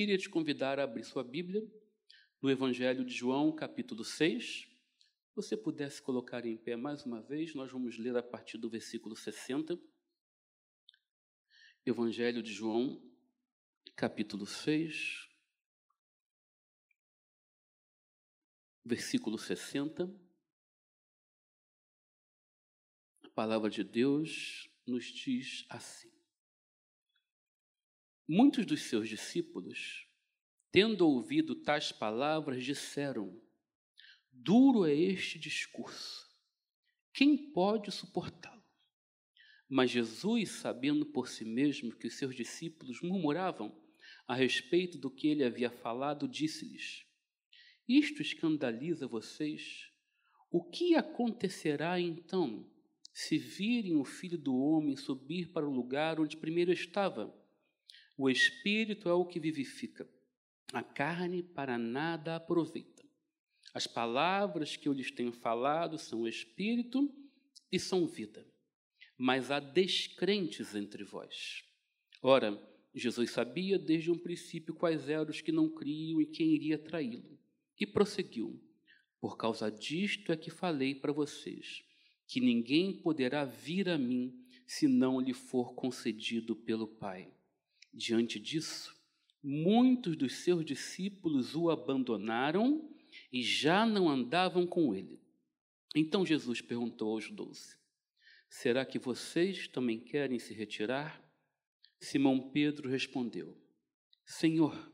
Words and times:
Queria 0.00 0.16
te 0.16 0.30
convidar 0.30 0.80
a 0.80 0.84
abrir 0.84 1.04
sua 1.04 1.22
Bíblia 1.22 1.62
no 2.40 2.50
Evangelho 2.50 3.04
de 3.04 3.12
João, 3.12 3.54
capítulo 3.54 4.02
6. 4.02 4.66
Se 4.66 5.36
você 5.36 5.54
pudesse 5.54 6.00
colocar 6.00 6.46
em 6.46 6.56
pé 6.56 6.74
mais 6.74 7.04
uma 7.04 7.20
vez, 7.20 7.54
nós 7.54 7.70
vamos 7.70 7.98
ler 7.98 8.16
a 8.16 8.22
partir 8.22 8.56
do 8.56 8.70
versículo 8.70 9.14
60. 9.14 9.78
Evangelho 11.84 12.42
de 12.42 12.50
João, 12.50 12.98
capítulo 13.94 14.46
6, 14.46 15.28
versículo 18.82 19.36
60. 19.36 20.10
A 23.22 23.28
palavra 23.34 23.68
de 23.68 23.84
Deus 23.84 24.66
nos 24.86 25.04
diz 25.04 25.66
assim: 25.68 26.10
Muitos 28.32 28.64
dos 28.64 28.82
seus 28.82 29.08
discípulos, 29.08 30.06
tendo 30.70 31.04
ouvido 31.04 31.52
tais 31.56 31.90
palavras, 31.90 32.62
disseram: 32.62 33.42
Duro 34.30 34.86
é 34.86 34.94
este 34.94 35.36
discurso, 35.36 36.30
quem 37.12 37.50
pode 37.50 37.90
suportá-lo? 37.90 38.62
Mas 39.68 39.90
Jesus, 39.90 40.48
sabendo 40.48 41.06
por 41.06 41.26
si 41.26 41.44
mesmo 41.44 41.92
que 41.92 42.06
os 42.06 42.14
seus 42.14 42.36
discípulos 42.36 43.02
murmuravam 43.02 43.76
a 44.28 44.34
respeito 44.36 44.96
do 44.96 45.10
que 45.10 45.26
ele 45.26 45.42
havia 45.42 45.68
falado, 45.68 46.28
disse-lhes: 46.28 47.04
Isto 47.88 48.22
escandaliza 48.22 49.08
vocês? 49.08 49.90
O 50.52 50.62
que 50.62 50.94
acontecerá 50.94 51.98
então 51.98 52.64
se 53.12 53.36
virem 53.38 53.96
o 53.96 54.04
filho 54.04 54.38
do 54.38 54.54
homem 54.54 54.94
subir 54.94 55.50
para 55.50 55.68
o 55.68 55.74
lugar 55.74 56.20
onde 56.20 56.36
primeiro 56.36 56.70
estava? 56.70 57.40
O 58.22 58.28
espírito 58.28 59.08
é 59.08 59.14
o 59.14 59.24
que 59.24 59.40
vivifica, 59.40 60.06
a 60.74 60.82
carne 60.82 61.42
para 61.42 61.78
nada 61.78 62.36
aproveita. 62.36 63.02
As 63.72 63.86
palavras 63.86 64.76
que 64.76 64.86
eu 64.86 64.92
lhes 64.92 65.10
tenho 65.10 65.32
falado 65.32 65.96
são 65.96 66.28
espírito 66.28 67.10
e 67.72 67.78
são 67.78 68.06
vida. 68.06 68.46
Mas 69.16 69.50
há 69.50 69.58
descrentes 69.58 70.74
entre 70.74 71.02
vós. 71.02 71.64
Ora, 72.20 72.62
Jesus 72.94 73.30
sabia 73.30 73.78
desde 73.78 74.10
um 74.10 74.18
princípio 74.18 74.74
quais 74.74 75.08
eram 75.08 75.30
os 75.30 75.40
que 75.40 75.50
não 75.50 75.70
criam 75.70 76.20
e 76.20 76.26
quem 76.26 76.54
iria 76.54 76.76
traí-lo. 76.76 77.38
E 77.80 77.86
prosseguiu: 77.86 78.62
Por 79.18 79.38
causa 79.38 79.70
disto 79.72 80.30
é 80.30 80.36
que 80.36 80.50
falei 80.50 80.94
para 80.94 81.10
vocês, 81.10 81.82
que 82.28 82.38
ninguém 82.38 83.00
poderá 83.00 83.46
vir 83.46 83.88
a 83.88 83.96
mim 83.96 84.44
se 84.66 84.86
não 84.86 85.18
lhe 85.18 85.32
for 85.32 85.72
concedido 85.74 86.54
pelo 86.54 86.86
Pai. 86.86 87.32
Diante 87.92 88.38
disso, 88.38 88.94
muitos 89.42 90.16
dos 90.16 90.36
seus 90.44 90.64
discípulos 90.64 91.54
o 91.54 91.70
abandonaram 91.70 92.88
e 93.32 93.42
já 93.42 93.84
não 93.84 94.08
andavam 94.08 94.66
com 94.66 94.94
ele. 94.94 95.20
Então 95.94 96.24
Jesus 96.24 96.60
perguntou 96.60 97.12
aos 97.12 97.30
doze: 97.30 97.76
Será 98.48 98.84
que 98.84 98.98
vocês 98.98 99.68
também 99.68 99.98
querem 99.98 100.38
se 100.38 100.54
retirar? 100.54 101.22
Simão 102.00 102.50
Pedro 102.50 102.88
respondeu: 102.88 103.56
Senhor, 104.24 104.92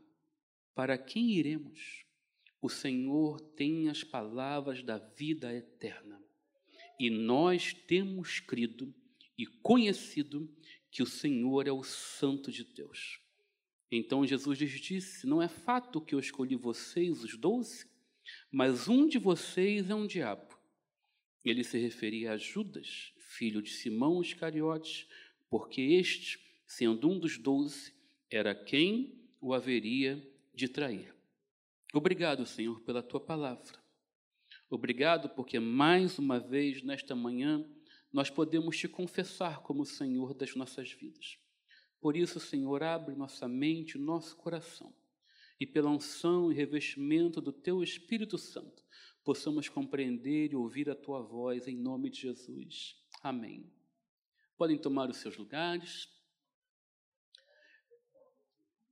para 0.75 0.97
quem 0.99 1.33
iremos? 1.33 2.05
O 2.61 2.69
Senhor 2.69 3.41
tem 3.55 3.89
as 3.89 4.03
palavras 4.03 4.83
da 4.83 4.99
vida 4.99 5.55
eterna. 5.55 6.21
E 6.99 7.11
nós 7.11 7.75
temos 7.75 8.41
crido 8.41 8.95
e 9.39 9.47
conhecido 9.47 10.51
que 10.97 11.03
o 11.03 11.07
Senhor 11.07 11.69
é 11.69 11.71
o 11.71 11.83
Santo 11.83 12.51
de 12.51 12.65
Deus. 12.65 13.21
Então 13.93 14.27
Jesus 14.27 14.59
lhes 14.59 14.81
disse: 14.81 15.27
Não 15.27 15.43
é 15.43 15.47
fato 15.47 16.01
que 16.01 16.15
eu 16.15 16.19
escolhi 16.19 16.57
vocês, 16.57 17.23
os 17.23 17.37
doze, 17.37 17.87
mas 18.51 18.89
um 18.89 19.07
de 19.07 19.19
vocês 19.19 19.91
é 19.91 19.95
um 19.95 20.07
diabo. 20.07 20.59
Ele 21.45 21.63
se 21.63 21.79
referia 21.79 22.33
a 22.33 22.39
Judas, 22.39 23.13
filho 23.19 23.61
de 23.61 23.69
Simão 23.73 24.23
Iscariotes, 24.23 25.07
porque 25.51 25.83
este, 25.83 26.41
sendo 26.67 27.11
um 27.11 27.19
dos 27.19 27.37
doze, 27.37 27.93
era 28.31 28.55
quem 28.55 29.23
o 29.39 29.53
haveria 29.53 30.27
de 30.55 30.67
trair. 30.67 31.15
Obrigado, 31.93 32.47
Senhor, 32.47 32.81
pela 32.81 33.03
tua 33.03 33.21
palavra. 33.21 33.79
Obrigado 34.71 35.29
porque 35.29 35.61
mais 35.61 36.19
uma 36.19 36.41
vez 36.41 36.83
nesta 36.83 37.15
manhã 37.15 37.71
nós 38.17 38.31
podemos 38.31 38.79
te 38.79 38.89
confessar 38.89 39.61
como 39.61 39.83
o 39.83 39.85
Senhor 39.85 40.33
das 40.33 40.55
nossas 40.55 40.91
vidas. 40.91 41.39
Por 42.01 42.17
isso, 42.17 42.41
Senhor, 42.41 42.83
abre 42.83 43.15
nossa 43.15 43.47
mente, 43.47 43.99
nosso 43.99 44.35
coração, 44.39 44.91
e 45.61 45.67
pela 45.67 45.91
unção 45.91 46.51
e 46.51 46.55
revestimento 46.55 47.43
do 47.43 47.53
Teu 47.53 47.83
Espírito 47.83 48.39
Santo, 48.39 48.83
possamos 49.23 49.69
compreender 49.69 50.53
e 50.53 50.57
ouvir 50.57 50.89
a 50.89 50.95
Tua 50.95 51.21
voz, 51.21 51.69
em 51.69 51.77
nome 51.77 52.09
de 52.09 52.23
Jesus. 52.23 52.97
Amém. 53.23 53.71
Podem 54.57 54.79
tomar 54.79 55.11
os 55.11 55.19
seus 55.19 55.37
lugares. 55.37 56.09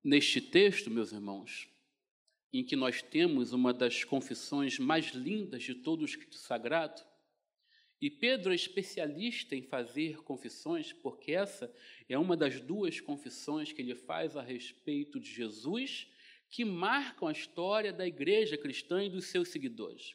Neste 0.05 0.39
texto, 0.39 0.91
meus 0.91 1.13
irmãos, 1.13 1.67
em 2.53 2.63
que 2.63 2.77
nós 2.77 3.01
temos 3.01 3.55
uma 3.55 3.73
das 3.73 4.05
confissões 4.05 4.79
mais 4.79 5.15
lindas 5.15 5.63
de 5.63 5.77
todo 5.77 6.03
o 6.03 6.05
Escrito 6.05 6.37
Sagrado, 6.37 7.14
e 8.04 8.10
Pedro 8.10 8.53
é 8.53 8.54
especialista 8.54 9.56
em 9.56 9.62
fazer 9.62 10.19
confissões, 10.19 10.92
porque 10.92 11.32
essa 11.32 11.75
é 12.06 12.19
uma 12.19 12.37
das 12.37 12.60
duas 12.60 13.00
confissões 13.00 13.72
que 13.72 13.81
ele 13.81 13.94
faz 13.94 14.37
a 14.37 14.42
respeito 14.42 15.19
de 15.19 15.32
Jesus, 15.32 16.06
que 16.50 16.66
marcam 16.66 17.26
a 17.26 17.32
história 17.32 17.94
da 17.94 18.06
igreja 18.06 18.59
cristã 18.59 19.03
e 19.03 19.09
dos 19.09 19.28
seus 19.28 19.48
seguidores. 19.48 20.15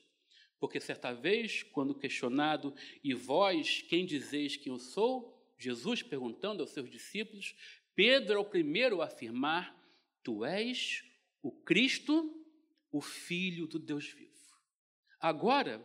Porque 0.59 0.79
certa 0.79 1.11
vez, 1.13 1.63
quando 1.63 1.95
questionado, 1.95 2.75
e 3.03 3.15
vós, 3.15 3.81
quem 3.81 4.05
dizeis 4.05 4.55
que 4.55 4.69
eu 4.69 4.77
sou? 4.77 5.35
Jesus 5.57 6.03
perguntando 6.03 6.61
aos 6.61 6.69
seus 6.69 6.91
discípulos, 6.91 7.55
Pedro 7.95 8.35
é 8.35 8.37
o 8.37 8.45
primeiro 8.45 9.01
a 9.01 9.05
afirmar: 9.05 9.75
Tu 10.21 10.45
és 10.45 11.03
o 11.41 11.51
Cristo, 11.51 12.39
o 12.91 13.01
Filho 13.01 13.65
do 13.65 13.79
Deus 13.79 14.05
vivo. 14.05 14.29
Agora, 15.19 15.83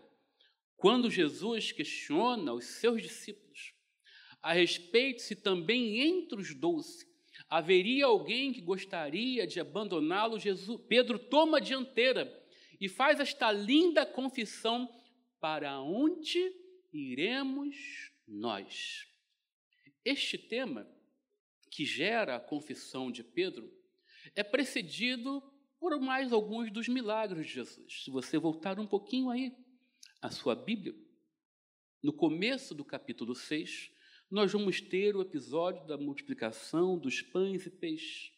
quando 0.84 1.10
Jesus 1.10 1.72
questiona 1.72 2.52
os 2.52 2.66
seus 2.66 3.00
discípulos 3.00 3.72
a 4.42 4.52
respeito 4.52 5.22
se 5.22 5.34
também 5.34 5.98
entre 5.98 6.38
os 6.38 6.54
doze 6.54 7.06
haveria 7.48 8.04
alguém 8.04 8.52
que 8.52 8.60
gostaria 8.60 9.46
de 9.46 9.58
abandoná-lo, 9.58 10.38
Jesus, 10.38 10.78
Pedro 10.86 11.18
toma 11.18 11.56
a 11.56 11.60
dianteira 11.60 12.30
e 12.78 12.86
faz 12.86 13.18
esta 13.18 13.50
linda 13.50 14.04
confissão: 14.04 14.86
para 15.40 15.80
onde 15.80 16.54
iremos 16.92 18.12
nós? 18.28 19.06
Este 20.04 20.36
tema 20.36 20.86
que 21.70 21.86
gera 21.86 22.36
a 22.36 22.40
confissão 22.40 23.10
de 23.10 23.24
Pedro 23.24 23.72
é 24.36 24.42
precedido 24.42 25.42
por 25.80 25.98
mais 25.98 26.30
alguns 26.30 26.70
dos 26.70 26.88
milagres 26.88 27.46
de 27.46 27.54
Jesus. 27.54 28.04
Se 28.04 28.10
você 28.10 28.36
voltar 28.36 28.78
um 28.78 28.86
pouquinho 28.86 29.30
aí 29.30 29.63
a 30.24 30.30
sua 30.30 30.54
Bíblia, 30.54 30.94
no 32.02 32.10
começo 32.10 32.74
do 32.74 32.82
capítulo 32.82 33.34
6, 33.34 33.90
nós 34.30 34.50
vamos 34.50 34.80
ter 34.80 35.14
o 35.14 35.20
episódio 35.20 35.86
da 35.86 35.98
multiplicação 35.98 36.98
dos 36.98 37.20
pães 37.20 37.66
e 37.66 37.70
peixes. 37.70 38.32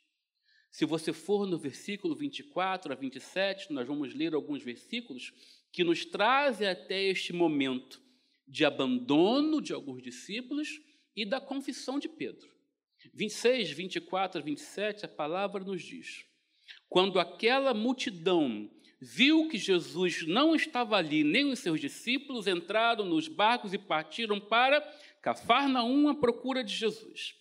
Se 0.68 0.84
você 0.84 1.12
for 1.12 1.46
no 1.46 1.56
versículo 1.56 2.16
24 2.16 2.92
a 2.92 2.96
27, 2.96 3.72
nós 3.72 3.86
vamos 3.86 4.12
ler 4.16 4.34
alguns 4.34 4.64
versículos 4.64 5.32
que 5.70 5.84
nos 5.84 6.04
trazem 6.04 6.66
até 6.66 7.00
este 7.04 7.32
momento 7.32 8.02
de 8.48 8.64
abandono 8.64 9.62
de 9.62 9.72
alguns 9.72 10.02
discípulos 10.02 10.80
e 11.14 11.24
da 11.24 11.40
confissão 11.40 12.00
de 12.00 12.08
Pedro. 12.08 12.50
26, 13.14 13.70
24 13.70 14.40
a 14.40 14.44
27, 14.44 15.04
a 15.04 15.08
palavra 15.08 15.62
nos 15.62 15.84
diz: 15.84 16.26
Quando 16.88 17.20
aquela 17.20 17.72
multidão 17.72 18.68
viu 19.00 19.48
que 19.48 19.58
Jesus 19.58 20.26
não 20.26 20.54
estava 20.54 20.96
ali, 20.96 21.22
nem 21.22 21.50
os 21.50 21.58
seus 21.58 21.80
discípulos 21.80 22.46
entraram 22.46 23.04
nos 23.04 23.28
barcos 23.28 23.72
e 23.72 23.78
partiram 23.78 24.40
para 24.40 24.80
Cafarnaum 25.20 26.08
à 26.08 26.14
procura 26.14 26.62
de 26.62 26.74
Jesus. 26.74 27.34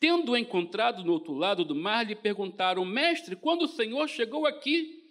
Tendo-o 0.00 0.36
encontrado 0.36 1.02
no 1.02 1.12
outro 1.12 1.32
lado 1.32 1.64
do 1.64 1.74
mar, 1.74 2.06
lhe 2.06 2.14
perguntaram: 2.14 2.84
Mestre, 2.84 3.34
quando 3.34 3.62
o 3.62 3.68
Senhor 3.68 4.08
chegou 4.08 4.46
aqui? 4.46 5.02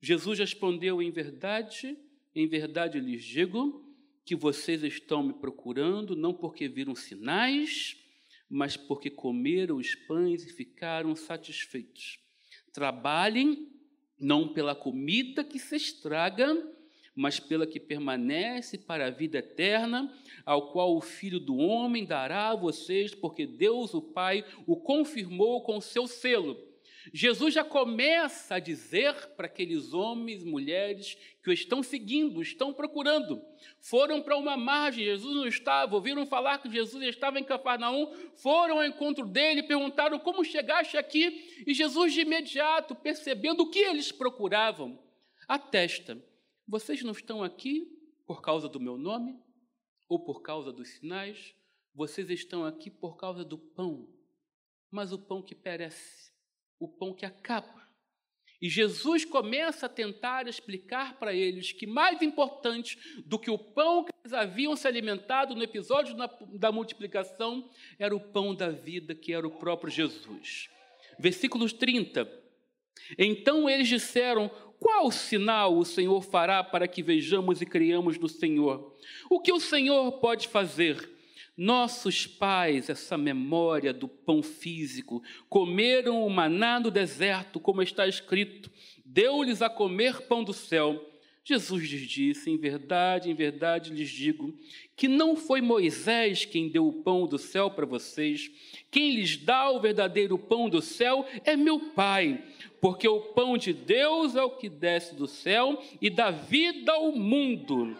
Jesus 0.00 0.38
respondeu: 0.38 1.02
Em 1.02 1.10
verdade, 1.10 1.96
em 2.34 2.46
verdade 2.46 2.98
lhes 2.98 3.24
digo 3.24 3.82
que 4.24 4.36
vocês 4.36 4.82
estão 4.82 5.22
me 5.22 5.32
procurando 5.34 6.16
não 6.16 6.32
porque 6.32 6.68
viram 6.68 6.94
sinais, 6.94 7.96
mas 8.48 8.76
porque 8.76 9.10
comeram 9.10 9.76
os 9.76 9.94
pães 9.94 10.44
e 10.44 10.52
ficaram 10.52 11.14
satisfeitos. 11.16 12.18
Trabalhem 12.72 13.68
não 14.22 14.48
pela 14.48 14.74
comida 14.74 15.42
que 15.42 15.58
se 15.58 15.76
estraga, 15.76 16.56
mas 17.14 17.38
pela 17.38 17.66
que 17.66 17.78
permanece 17.78 18.78
para 18.78 19.06
a 19.06 19.10
vida 19.10 19.38
eterna, 19.38 20.10
ao 20.46 20.72
qual 20.72 20.96
o 20.96 21.00
Filho 21.00 21.38
do 21.38 21.56
Homem 21.56 22.06
dará 22.06 22.50
a 22.50 22.56
vocês, 22.56 23.14
porque 23.14 23.46
Deus, 23.46 23.92
o 23.92 24.00
Pai, 24.00 24.44
o 24.66 24.76
confirmou 24.76 25.62
com 25.62 25.80
seu 25.80 26.06
selo. 26.06 26.71
Jesus 27.12 27.54
já 27.54 27.64
começa 27.64 28.56
a 28.56 28.58
dizer 28.60 29.14
para 29.30 29.46
aqueles 29.46 29.92
homens 29.92 30.44
mulheres 30.44 31.16
que 31.42 31.50
o 31.50 31.52
estão 31.52 31.82
seguindo, 31.82 32.42
estão 32.42 32.72
procurando. 32.72 33.42
Foram 33.80 34.22
para 34.22 34.36
uma 34.36 34.56
margem, 34.56 35.04
Jesus 35.04 35.34
não 35.34 35.46
estava, 35.46 35.94
ouviram 35.94 36.26
falar 36.26 36.58
que 36.58 36.70
Jesus 36.70 37.02
estava 37.04 37.40
em 37.40 37.44
Cafarnaum, 37.44 38.12
foram 38.36 38.78
ao 38.78 38.86
encontro 38.86 39.26
dele, 39.26 39.62
perguntaram 39.62 40.18
como 40.18 40.44
chegaste 40.44 40.96
aqui, 40.96 41.64
e 41.66 41.74
Jesus 41.74 42.12
de 42.12 42.20
imediato, 42.20 42.94
percebendo 42.94 43.62
o 43.62 43.70
que 43.70 43.80
eles 43.80 44.12
procuravam, 44.12 45.02
atesta: 45.48 46.22
Vocês 46.68 47.02
não 47.02 47.12
estão 47.12 47.42
aqui 47.42 47.98
por 48.26 48.40
causa 48.40 48.68
do 48.68 48.78
meu 48.78 48.96
nome 48.96 49.38
ou 50.08 50.20
por 50.20 50.42
causa 50.42 50.72
dos 50.72 50.88
sinais, 50.88 51.54
vocês 51.94 52.30
estão 52.30 52.64
aqui 52.64 52.90
por 52.90 53.16
causa 53.16 53.44
do 53.44 53.58
pão, 53.58 54.08
mas 54.90 55.12
o 55.12 55.18
pão 55.18 55.42
que 55.42 55.54
perece 55.54 56.31
o 56.84 56.88
pão 56.88 57.14
que 57.14 57.24
acaba. 57.24 57.82
E 58.60 58.68
Jesus 58.68 59.24
começa 59.24 59.86
a 59.86 59.88
tentar 59.88 60.46
explicar 60.46 61.18
para 61.18 61.34
eles 61.34 61.72
que 61.72 61.86
mais 61.86 62.22
importante 62.22 62.96
do 63.26 63.38
que 63.38 63.50
o 63.50 63.58
pão 63.58 64.04
que 64.04 64.12
eles 64.22 64.32
haviam 64.32 64.76
se 64.76 64.86
alimentado 64.86 65.54
no 65.54 65.64
episódio 65.64 66.16
da 66.54 66.70
multiplicação 66.70 67.68
era 67.98 68.14
o 68.14 68.20
pão 68.20 68.54
da 68.54 68.70
vida, 68.70 69.16
que 69.16 69.32
era 69.32 69.46
o 69.46 69.50
próprio 69.50 69.90
Jesus. 69.90 70.68
Versículos 71.18 71.72
30. 71.72 72.30
Então 73.18 73.68
eles 73.68 73.88
disseram: 73.88 74.48
Qual 74.78 75.10
sinal 75.10 75.76
o 75.76 75.84
Senhor 75.84 76.20
fará 76.22 76.62
para 76.62 76.86
que 76.86 77.02
vejamos 77.02 77.60
e 77.60 77.66
criamos 77.66 78.16
no 78.16 78.28
Senhor? 78.28 78.96
O 79.28 79.40
que 79.40 79.52
o 79.52 79.58
Senhor 79.58 80.12
pode 80.20 80.46
fazer? 80.46 81.11
Nossos 81.56 82.26
pais, 82.26 82.88
essa 82.88 83.18
memória 83.18 83.92
do 83.92 84.08
pão 84.08 84.42
físico, 84.42 85.22
comeram 85.50 86.26
o 86.26 86.30
maná 86.30 86.80
no 86.80 86.90
deserto, 86.90 87.60
como 87.60 87.82
está 87.82 88.06
escrito: 88.06 88.70
deu-lhes 89.04 89.60
a 89.60 89.68
comer 89.68 90.22
pão 90.22 90.42
do 90.42 90.52
céu. 90.52 91.08
Jesus 91.44 91.90
lhes 91.90 92.08
disse: 92.08 92.50
Em 92.50 92.56
verdade, 92.56 93.30
em 93.30 93.34
verdade 93.34 93.92
lhes 93.92 94.08
digo, 94.08 94.54
que 94.96 95.08
não 95.08 95.36
foi 95.36 95.60
Moisés 95.60 96.44
quem 96.44 96.68
deu 96.68 96.86
o 96.86 97.02
pão 97.02 97.26
do 97.26 97.36
céu 97.36 97.70
para 97.70 97.84
vocês, 97.84 98.50
quem 98.90 99.16
lhes 99.16 99.36
dá 99.36 99.68
o 99.70 99.80
verdadeiro 99.80 100.38
pão 100.38 100.70
do 100.70 100.80
céu 100.80 101.26
é 101.44 101.56
meu 101.56 101.80
Pai, 101.80 102.42
porque 102.80 103.08
o 103.08 103.20
pão 103.20 103.58
de 103.58 103.72
Deus 103.72 104.36
é 104.36 104.42
o 104.42 104.56
que 104.56 104.68
desce 104.68 105.14
do 105.14 105.26
céu 105.26 105.82
e 106.00 106.08
dá 106.08 106.30
vida 106.30 106.92
ao 106.92 107.12
mundo. 107.12 107.96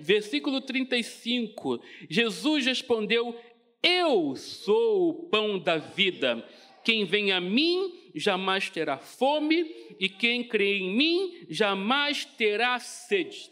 Versículo 0.00 0.60
35, 0.60 1.80
Jesus 2.08 2.66
respondeu: 2.66 3.38
Eu 3.82 4.36
sou 4.36 5.10
o 5.10 5.14
pão 5.28 5.58
da 5.58 5.78
vida. 5.78 6.46
Quem 6.84 7.04
vem 7.04 7.32
a 7.32 7.40
mim 7.40 8.10
jamais 8.14 8.70
terá 8.70 8.96
fome, 8.98 9.74
e 9.98 10.08
quem 10.08 10.44
crê 10.44 10.78
em 10.78 10.96
mim 10.96 11.46
jamais 11.50 12.24
terá 12.24 12.78
sede. 12.78 13.50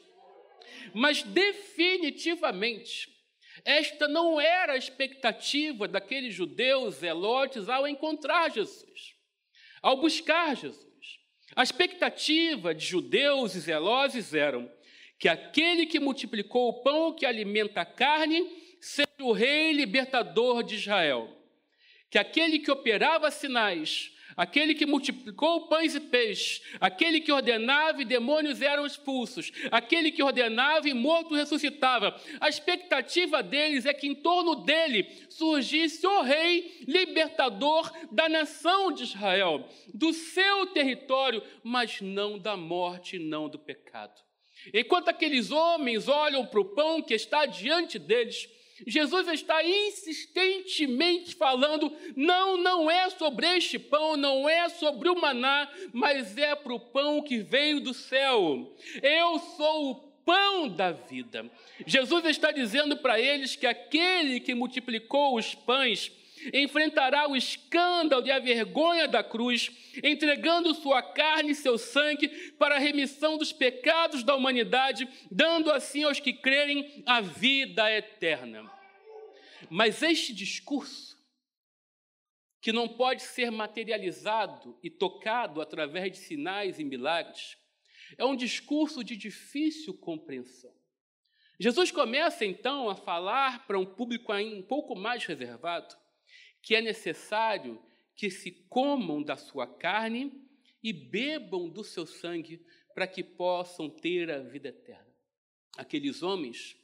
Mas 0.94 1.22
definitivamente, 1.22 3.08
esta 3.64 4.08
não 4.08 4.40
era 4.40 4.74
a 4.74 4.78
expectativa 4.78 5.86
daqueles 5.88 6.34
judeus 6.34 6.96
zelotes 6.96 7.68
ao 7.68 7.86
encontrar 7.86 8.50
Jesus, 8.50 9.14
ao 9.82 9.96
buscar 9.96 10.56
Jesus. 10.56 10.86
A 11.54 11.62
expectativa 11.62 12.74
de 12.74 12.84
judeus 12.84 13.54
e 13.54 13.60
zelosos 13.60 14.34
eram: 14.34 14.70
que 15.18 15.28
aquele 15.28 15.86
que 15.86 15.98
multiplicou 15.98 16.68
o 16.68 16.82
pão 16.82 17.12
que 17.12 17.24
alimenta 17.24 17.80
a 17.80 17.86
carne 17.86 18.46
seja 18.80 19.08
o 19.20 19.32
rei 19.32 19.72
libertador 19.72 20.62
de 20.62 20.76
Israel. 20.76 21.34
Que 22.10 22.18
aquele 22.18 22.58
que 22.58 22.70
operava 22.70 23.30
sinais, 23.30 24.12
aquele 24.36 24.74
que 24.74 24.84
multiplicou 24.84 25.66
pães 25.68 25.94
e 25.94 26.00
peixes, 26.00 26.62
aquele 26.78 27.20
que 27.20 27.32
ordenava 27.32 28.02
e 28.02 28.04
demônios 28.04 28.60
eram 28.60 28.86
expulsos, 28.86 29.50
aquele 29.72 30.12
que 30.12 30.22
ordenava 30.22 30.88
e 30.88 30.94
morto 30.94 31.34
ressuscitava. 31.34 32.14
A 32.38 32.48
expectativa 32.48 33.42
deles 33.42 33.86
é 33.86 33.94
que 33.94 34.06
em 34.06 34.14
torno 34.14 34.54
dele 34.56 35.08
surgisse 35.30 36.06
o 36.06 36.20
rei 36.20 36.84
libertador 36.86 37.90
da 38.12 38.28
nação 38.28 38.92
de 38.92 39.04
Israel, 39.04 39.66
do 39.92 40.12
seu 40.12 40.66
território, 40.66 41.42
mas 41.64 42.00
não 42.00 42.38
da 42.38 42.56
morte, 42.56 43.18
não 43.18 43.48
do 43.48 43.58
pecado. 43.58 44.25
Enquanto 44.72 45.08
aqueles 45.08 45.50
homens 45.50 46.08
olham 46.08 46.44
para 46.46 46.60
o 46.60 46.64
pão 46.64 47.02
que 47.02 47.14
está 47.14 47.46
diante 47.46 47.98
deles, 47.98 48.48
Jesus 48.86 49.28
está 49.28 49.64
insistentemente 49.64 51.34
falando: 51.34 51.90
não, 52.14 52.56
não 52.56 52.90
é 52.90 53.08
sobre 53.10 53.46
este 53.56 53.78
pão, 53.78 54.16
não 54.16 54.48
é 54.48 54.68
sobre 54.68 55.08
o 55.08 55.18
maná, 55.18 55.70
mas 55.92 56.36
é 56.36 56.54
para 56.54 56.74
o 56.74 56.80
pão 56.80 57.22
que 57.22 57.38
veio 57.38 57.80
do 57.80 57.94
céu. 57.94 58.76
Eu 59.02 59.38
sou 59.56 59.90
o 59.90 59.94
pão 60.26 60.68
da 60.68 60.92
vida. 60.92 61.48
Jesus 61.86 62.24
está 62.26 62.50
dizendo 62.50 62.96
para 62.96 63.18
eles 63.20 63.56
que 63.56 63.66
aquele 63.66 64.40
que 64.40 64.54
multiplicou 64.54 65.36
os 65.36 65.54
pães 65.54 66.10
enfrentará 66.52 67.28
o 67.28 67.36
escândalo 67.36 68.26
e 68.26 68.30
a 68.30 68.38
vergonha 68.38 69.08
da 69.08 69.22
cruz, 69.22 69.70
entregando 70.02 70.74
sua 70.74 71.02
carne 71.02 71.52
e 71.52 71.54
seu 71.54 71.78
sangue 71.78 72.28
para 72.52 72.76
a 72.76 72.78
remissão 72.78 73.36
dos 73.36 73.52
pecados 73.52 74.22
da 74.22 74.34
humanidade, 74.34 75.08
dando 75.30 75.70
assim 75.70 76.04
aos 76.04 76.20
que 76.20 76.32
crerem 76.32 77.02
a 77.06 77.20
vida 77.20 77.90
eterna. 77.90 78.70
Mas 79.70 80.02
este 80.02 80.32
discurso, 80.32 81.16
que 82.60 82.72
não 82.72 82.88
pode 82.88 83.22
ser 83.22 83.50
materializado 83.50 84.78
e 84.82 84.90
tocado 84.90 85.60
através 85.60 86.12
de 86.12 86.18
sinais 86.18 86.78
e 86.78 86.84
milagres, 86.84 87.56
é 88.18 88.24
um 88.24 88.36
discurso 88.36 89.02
de 89.02 89.16
difícil 89.16 89.94
compreensão. 89.94 90.74
Jesus 91.58 91.90
começa 91.90 92.44
então 92.44 92.90
a 92.90 92.94
falar 92.94 93.66
para 93.66 93.78
um 93.78 93.86
público 93.86 94.32
um 94.34 94.62
pouco 94.62 94.94
mais 94.94 95.24
reservado 95.24 95.96
que 96.66 96.74
é 96.74 96.82
necessário 96.82 97.80
que 98.16 98.28
se 98.28 98.50
comam 98.50 99.22
da 99.22 99.36
sua 99.36 99.68
carne 99.68 100.32
e 100.82 100.92
bebam 100.92 101.68
do 101.68 101.84
seu 101.84 102.04
sangue 102.04 102.60
para 102.92 103.06
que 103.06 103.22
possam 103.22 103.88
ter 103.88 104.28
a 104.32 104.40
vida 104.40 104.70
eterna. 104.70 105.06
Aqueles 105.76 106.24
homens 106.24 106.76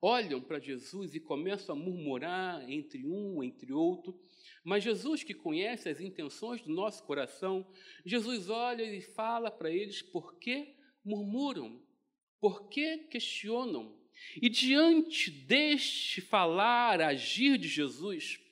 olham 0.00 0.40
para 0.40 0.60
Jesus 0.60 1.16
e 1.16 1.20
começam 1.20 1.74
a 1.74 1.78
murmurar 1.78 2.70
entre 2.70 3.04
um, 3.04 3.42
entre 3.42 3.72
outro, 3.72 4.16
mas 4.62 4.84
Jesus, 4.84 5.24
que 5.24 5.34
conhece 5.34 5.88
as 5.88 6.00
intenções 6.00 6.62
do 6.62 6.72
nosso 6.72 7.02
coração, 7.02 7.68
Jesus 8.06 8.48
olha 8.48 8.84
e 8.84 9.00
fala 9.00 9.50
para 9.50 9.68
eles 9.68 10.00
por 10.00 10.38
que 10.38 10.76
murmuram, 11.04 11.82
por 12.38 12.68
que 12.68 12.98
questionam. 13.08 13.98
E 14.40 14.48
diante 14.48 15.28
deste 15.28 16.20
falar, 16.20 17.00
agir 17.00 17.58
de 17.58 17.66
Jesus, 17.66 18.43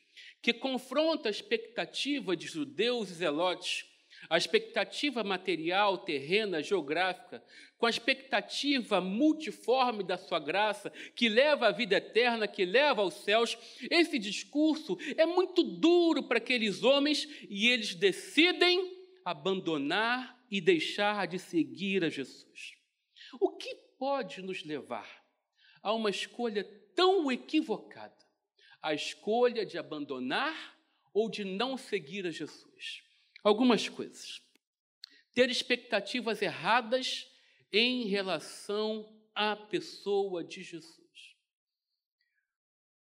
que 0.43 0.53
confronta 0.53 1.29
a 1.29 1.31
expectativa 1.31 2.37
de 2.37 2.49
judeus 2.49 3.11
e 3.11 3.15
zelotes, 3.15 3.87
a 4.29 4.37
expectativa 4.37 5.25
material, 5.25 5.99
terrena, 5.99 6.63
geográfica, 6.63 7.43
com 7.79 7.87
a 7.87 7.91
expectativa 7.91 9.01
multiforme 9.01 10.05
da 10.05 10.17
sua 10.17 10.39
graça, 10.39 10.91
que 11.15 11.29
leva 11.29 11.69
à 11.69 11.73
vida 11.73 11.97
eterna, 11.97 12.47
que 12.47 12.65
leva 12.65 13.03
aos 13.03 13.15
céus. 13.15 13.57
Esse 13.91 14.19
discurso 14.19 14.97
é 15.17 15.27
muito 15.27 15.63
duro 15.63 16.25
para 16.25 16.39
aqueles 16.39 16.83
homens 16.83 17.27
e 17.49 17.69
eles 17.69 17.95
decidem 17.95 18.99
abandonar 19.25 20.41
e 20.51 20.61
deixar 20.61 21.27
de 21.27 21.39
seguir 21.39 22.05
a 22.05 22.09
Jesus. 22.09 22.75
O 23.41 23.57
que 23.57 23.75
pode 23.99 24.43
nos 24.43 24.65
levar 24.65 25.23
a 25.83 25.93
uma 25.93 26.11
escolha 26.11 26.65
tão 26.95 27.31
equivocada? 27.31 28.22
A 28.83 28.93
escolha 28.93 29.65
de 29.65 29.79
abandonar 29.79 30.77
ou 31.15 31.31
de 31.31 31.45
não 31.45 31.77
seguir 31.77 32.27
a 32.27 32.31
Jesus. 32.31 33.03
Algumas 33.45 33.89
coisas. 33.89 34.43
Ter 35.33 35.49
expectativas 35.49 36.43
erradas 36.43 37.31
em 37.73 38.07
relação 38.07 39.09
à 39.35 39.57
pessoa 39.57 40.45
de 40.45 40.63
Jesus. 40.63 41.01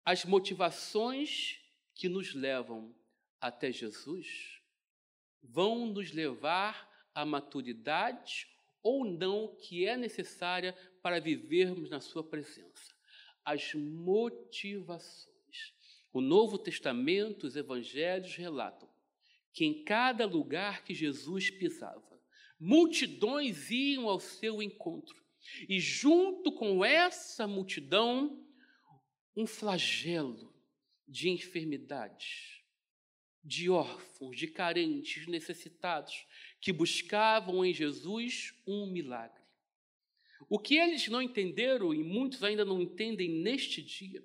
As 0.04 0.24
motivações 0.24 1.60
que 1.94 2.08
nos 2.08 2.34
levam 2.34 2.94
até 3.40 3.70
Jesus 3.70 4.60
vão 5.42 5.86
nos 5.86 6.12
levar 6.12 6.88
à 7.14 7.24
maturidade 7.24 8.48
ou 8.82 9.04
não 9.04 9.54
que 9.56 9.86
é 9.86 9.96
necessária 9.96 10.74
para 11.02 11.20
vivermos 11.20 11.90
na 11.90 12.00
Sua 12.00 12.24
presença. 12.24 12.94
As 13.44 13.74
motivações. 13.74 15.29
O 16.12 16.20
Novo 16.20 16.58
Testamento, 16.58 17.46
os 17.46 17.56
evangelhos 17.56 18.34
relatam 18.34 18.88
que 19.52 19.64
em 19.64 19.84
cada 19.84 20.26
lugar 20.26 20.84
que 20.84 20.94
Jesus 20.94 21.50
pisava, 21.50 22.20
multidões 22.58 23.70
iam 23.70 24.08
ao 24.08 24.20
seu 24.20 24.62
encontro. 24.62 25.16
E 25.68 25.80
junto 25.80 26.52
com 26.52 26.84
essa 26.84 27.46
multidão, 27.46 28.46
um 29.36 29.46
flagelo 29.46 30.54
de 31.08 31.28
enfermidades, 31.30 32.60
de 33.42 33.70
órfãos, 33.70 34.36
de 34.36 34.46
carentes, 34.46 35.26
necessitados, 35.26 36.26
que 36.60 36.72
buscavam 36.72 37.64
em 37.64 37.72
Jesus 37.72 38.54
um 38.66 38.86
milagre. 38.86 39.40
O 40.48 40.58
que 40.58 40.76
eles 40.76 41.08
não 41.08 41.22
entenderam, 41.22 41.94
e 41.94 42.02
muitos 42.02 42.44
ainda 42.44 42.64
não 42.64 42.80
entendem 42.80 43.28
neste 43.42 43.82
dia, 43.82 44.22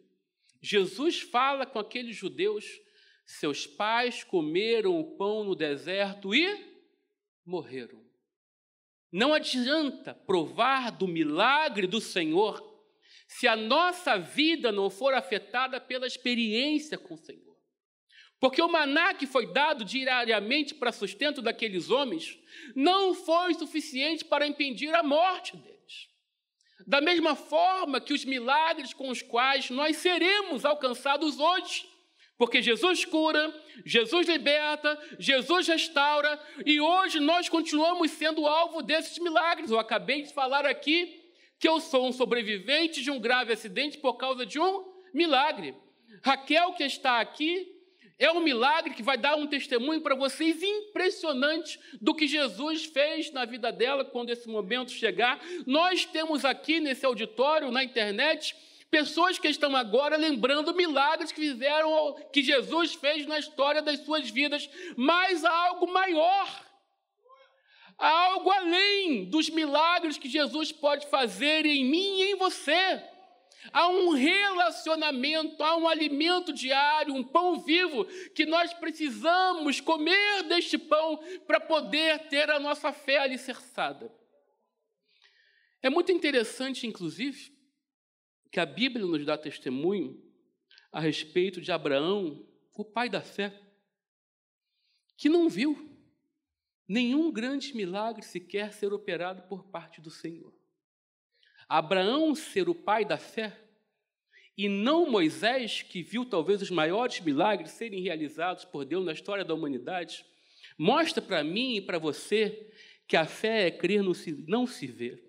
Jesus 0.66 1.22
fala 1.22 1.64
com 1.64 1.78
aqueles 1.78 2.16
judeus: 2.16 2.66
seus 3.24 3.68
pais 3.68 4.24
comeram 4.24 5.00
o 5.00 5.16
pão 5.16 5.44
no 5.44 5.56
deserto 5.56 6.34
e 6.34 6.76
morreram. 7.46 8.04
Não 9.12 9.32
adianta 9.32 10.16
provar 10.16 10.92
do 10.92 11.08
milagre 11.08 11.86
do 11.86 12.02
Senhor 12.02 12.74
se 13.28 13.48
a 13.48 13.56
nossa 13.56 14.18
vida 14.18 14.72
não 14.72 14.90
for 14.90 15.14
afetada 15.14 15.80
pela 15.80 16.08
experiência 16.08 16.98
com 16.98 17.14
o 17.14 17.18
Senhor. 17.18 17.56
Porque 18.40 18.62
o 18.62 18.68
maná 18.68 19.14
que 19.14 19.28
foi 19.28 19.54
dado 19.54 19.86
diariamente 19.86 20.74
para 20.74 20.92
sustento 20.92 21.44
daqueles 21.44 21.92
homens 21.92 22.38
não 22.76 23.14
foi 23.14 23.54
suficiente 23.54 24.26
para 24.26 24.48
impedir 24.48 24.94
a 24.96 25.04
morte 25.04 25.56
deles. 25.56 25.75
Da 26.86 27.02
mesma 27.02 27.36
forma 27.36 28.00
que 28.00 28.14
os 28.14 28.24
milagres 28.26 28.94
com 28.94 29.10
os 29.10 29.22
quais 29.22 29.70
nós 29.70 29.98
seremos 29.98 30.64
alcançados 30.64 31.40
hoje, 31.40 31.88
porque 32.38 32.62
Jesus 32.62 33.06
cura, 33.06 33.54
Jesus 33.86 34.28
liberta, 34.28 35.00
Jesus 35.18 35.68
restaura, 35.68 36.40
e 36.66 36.80
hoje 36.80 37.20
nós 37.20 37.50
continuamos 37.50 38.12
sendo 38.12 38.46
alvo 38.46 38.82
desses 38.82 39.18
milagres. 39.20 39.72
Eu 39.72 39.80
acabei 39.80 40.22
de 40.22 40.34
falar 40.34 40.66
aqui 40.66 41.24
que 41.58 41.68
eu 41.68 41.80
sou 41.80 42.08
um 42.08 42.12
sobrevivente 42.12 43.02
de 43.02 43.10
um 43.10 43.20
grave 43.20 43.54
acidente 43.54 43.98
por 43.98 44.16
causa 44.16 44.46
de 44.46 44.60
um 44.60 44.84
milagre. 45.14 45.74
Raquel, 46.24 46.74
que 46.74 46.84
está 46.84 47.20
aqui, 47.20 47.75
é 48.18 48.32
um 48.32 48.40
milagre 48.40 48.94
que 48.94 49.04
vai 49.04 49.18
dar 49.18 49.36
um 49.36 49.46
testemunho 49.46 50.02
para 50.02 50.16
vocês 50.16 50.64
impressionante 50.64 51.80
do 52.02 52.16
que 52.16 52.28
Jesus 52.28 52.86
fez 52.86 53.32
na 53.32 53.44
vida 53.44 53.72
dela 53.72 54.06
quando 54.06 54.30
esse 54.30 54.48
momento 54.48 54.92
chegar. 54.92 55.40
Nós 55.66 56.06
temos 56.06 56.46
aqui 56.46 56.80
nesse 56.80 57.06
auditório, 57.06 57.72
na 57.72 57.84
internet, 57.84 58.56
pessoas 58.90 59.38
que 59.38 59.50
estão 59.50 59.76
agora 59.76 60.16
lembrando 60.16 60.74
milagres 60.74 61.34
que 61.34 61.42
fizeram, 61.42 62.16
que 62.32 62.42
Jesus 62.42 62.94
fez 62.94 63.26
na 63.26 63.38
história 63.38 63.82
das 63.82 64.00
suas 64.00 64.30
vidas, 64.30 64.70
mas 64.96 65.44
há 65.44 65.52
algo 65.68 65.92
maior. 65.92 66.66
Há 67.98 68.10
algo 68.10 68.50
além 68.50 69.26
dos 69.26 69.50
milagres 69.50 70.18
que 70.18 70.30
Jesus 70.30 70.72
pode 70.72 71.08
fazer 71.08 71.66
em 71.66 71.84
mim 71.84 72.22
e 72.22 72.32
em 72.32 72.36
você 72.36 73.15
há 73.72 73.88
um 73.88 74.12
relacionamento, 74.12 75.62
há 75.64 75.76
um 75.78 75.88
alimento 75.88 76.54
diário, 76.54 77.14
um 77.14 77.24
pão 77.24 77.60
vivo, 77.60 78.06
que 78.34 78.46
nós 78.46 78.74
precisamos 78.74 79.80
comer 79.82 80.44
deste 80.44 80.78
pão 80.78 81.18
para 81.46 81.60
poder 81.60 82.28
ter 82.28 82.50
a 82.50 82.60
nossa 82.60 82.92
fé 82.92 83.18
alicerçada. 83.18 84.12
É 85.82 85.90
muito 85.90 86.12
interessante, 86.12 86.88
inclusive, 86.88 87.56
que 88.52 88.60
a 88.60 88.66
Bíblia 88.66 89.06
nos 89.06 89.26
dá 89.26 89.38
testemunho 89.38 90.20
a 90.92 91.00
respeito 91.00 91.60
de 91.60 91.72
Abraão, 91.72 92.48
o 92.74 92.86
pai 92.86 93.10
da 93.10 93.22
fé, 93.22 93.62
que 95.18 95.30
não 95.30 95.50
viu 95.50 95.96
nenhum 96.88 97.32
grande 97.32 97.76
milagre 97.76 98.24
sequer 98.24 98.74
ser 98.74 98.94
operado 98.94 99.44
por 99.44 99.66
parte 99.66 100.02
do 100.02 100.10
Senhor. 100.10 100.54
Abraão 101.68 102.36
ser 102.36 102.70
o 102.70 102.76
pai 102.76 103.04
da 103.04 103.18
fé, 103.18 103.58
e 104.58 104.70
não 104.70 105.10
Moisés, 105.10 105.82
que 105.82 106.02
viu 106.02 106.24
talvez 106.24 106.62
os 106.62 106.70
maiores 106.70 107.20
milagres 107.20 107.72
serem 107.72 108.02
realizados 108.02 108.64
por 108.64 108.86
Deus 108.86 109.04
na 109.04 109.12
história 109.12 109.44
da 109.44 109.54
humanidade, 109.54 110.26
mostra 110.78 111.22
para 111.22 111.44
mim 111.44 111.76
e 111.76 111.82
para 111.82 112.00
você 112.00 112.72
que 113.08 113.18
a 113.18 113.26
fé 113.26 113.68
é 113.68 113.72
crer 113.72 114.02
no 114.02 114.14
não 114.48 114.66
se 114.66 114.88
ver. 114.88 115.22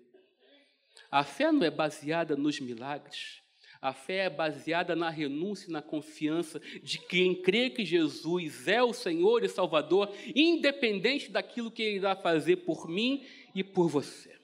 A 1.11 1.23
fé 1.23 1.51
não 1.51 1.63
é 1.63 1.69
baseada 1.69 2.35
nos 2.35 2.59
milagres. 2.59 3.41
A 3.81 3.93
fé 3.93 4.25
é 4.25 4.29
baseada 4.29 4.95
na 4.95 5.09
renúncia 5.09 5.67
e 5.69 5.71
na 5.71 5.81
confiança 5.81 6.59
de 6.81 6.97
quem 6.97 7.41
crê 7.41 7.69
que 7.69 7.85
Jesus 7.85 8.67
é 8.67 8.81
o 8.81 8.93
Senhor 8.93 9.43
e 9.43 9.49
Salvador, 9.49 10.11
independente 10.33 11.29
daquilo 11.29 11.69
que 11.69 11.83
Ele 11.83 11.97
irá 11.97 12.15
fazer 12.15 12.57
por 12.57 12.89
mim 12.89 13.25
e 13.53 13.63
por 13.63 13.87
você 13.87 14.36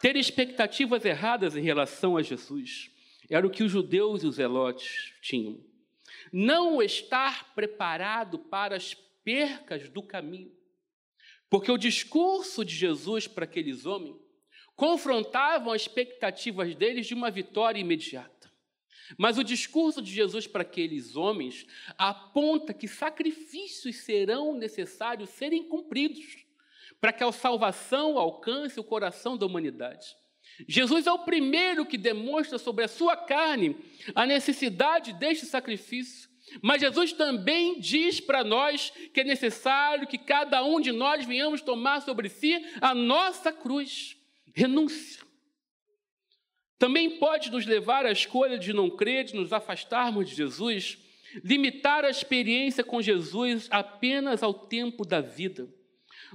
ter 0.00 0.16
expectativas 0.16 1.04
erradas 1.04 1.54
em 1.54 1.62
relação 1.62 2.16
a 2.16 2.22
Jesus. 2.22 2.90
Era 3.28 3.46
o 3.46 3.50
que 3.50 3.62
os 3.62 3.70
judeus 3.70 4.22
e 4.22 4.26
os 4.26 4.36
zelotes 4.36 5.12
tinham. 5.20 5.62
Não 6.32 6.82
estar 6.82 7.54
preparado 7.54 8.38
para 8.38 8.76
as 8.76 8.94
percas 9.22 9.88
do 9.88 10.02
caminho. 10.02 10.52
Porque 11.48 11.70
o 11.70 11.78
discurso 11.78 12.64
de 12.64 12.74
Jesus 12.74 13.26
para 13.26 13.44
aqueles 13.44 13.84
homens 13.86 14.16
confrontava 14.74 15.74
as 15.74 15.82
expectativas 15.82 16.74
deles 16.74 17.06
de 17.06 17.14
uma 17.14 17.30
vitória 17.30 17.78
imediata. 17.78 18.50
Mas 19.18 19.36
o 19.36 19.44
discurso 19.44 20.00
de 20.00 20.10
Jesus 20.10 20.46
para 20.46 20.62
aqueles 20.62 21.16
homens 21.16 21.66
aponta 21.98 22.72
que 22.72 22.88
sacrifícios 22.88 23.96
serão 23.96 24.54
necessários 24.54 25.30
serem 25.30 25.64
cumpridos 25.64 26.46
para 27.00 27.12
que 27.12 27.24
a 27.24 27.32
salvação 27.32 28.18
alcance 28.18 28.78
o 28.78 28.84
coração 28.84 29.36
da 29.36 29.46
humanidade. 29.46 30.06
Jesus 30.68 31.06
é 31.06 31.12
o 31.12 31.20
primeiro 31.20 31.86
que 31.86 31.96
demonstra 31.96 32.58
sobre 32.58 32.84
a 32.84 32.88
sua 32.88 33.16
carne 33.16 33.76
a 34.14 34.26
necessidade 34.26 35.12
deste 35.14 35.46
sacrifício, 35.46 36.28
mas 36.62 36.80
Jesus 36.80 37.12
também 37.12 37.78
diz 37.78 38.20
para 38.20 38.42
nós 38.42 38.92
que 39.14 39.20
é 39.20 39.24
necessário 39.24 40.06
que 40.06 40.18
cada 40.18 40.64
um 40.64 40.80
de 40.80 40.92
nós 40.92 41.24
venhamos 41.24 41.60
tomar 41.60 42.02
sobre 42.02 42.28
si 42.28 42.62
a 42.80 42.94
nossa 42.94 43.52
cruz, 43.52 44.16
renúncia. 44.54 45.22
Também 46.78 47.18
pode 47.18 47.50
nos 47.50 47.66
levar 47.66 48.04
à 48.06 48.10
escolha 48.10 48.58
de 48.58 48.72
não 48.72 48.90
crer, 48.90 49.24
de 49.24 49.34
nos 49.34 49.52
afastarmos 49.52 50.28
de 50.28 50.34
Jesus, 50.34 50.98
limitar 51.44 52.04
a 52.04 52.10
experiência 52.10 52.82
com 52.82 53.00
Jesus 53.00 53.68
apenas 53.70 54.42
ao 54.42 54.52
tempo 54.52 55.04
da 55.04 55.20
vida. 55.20 55.68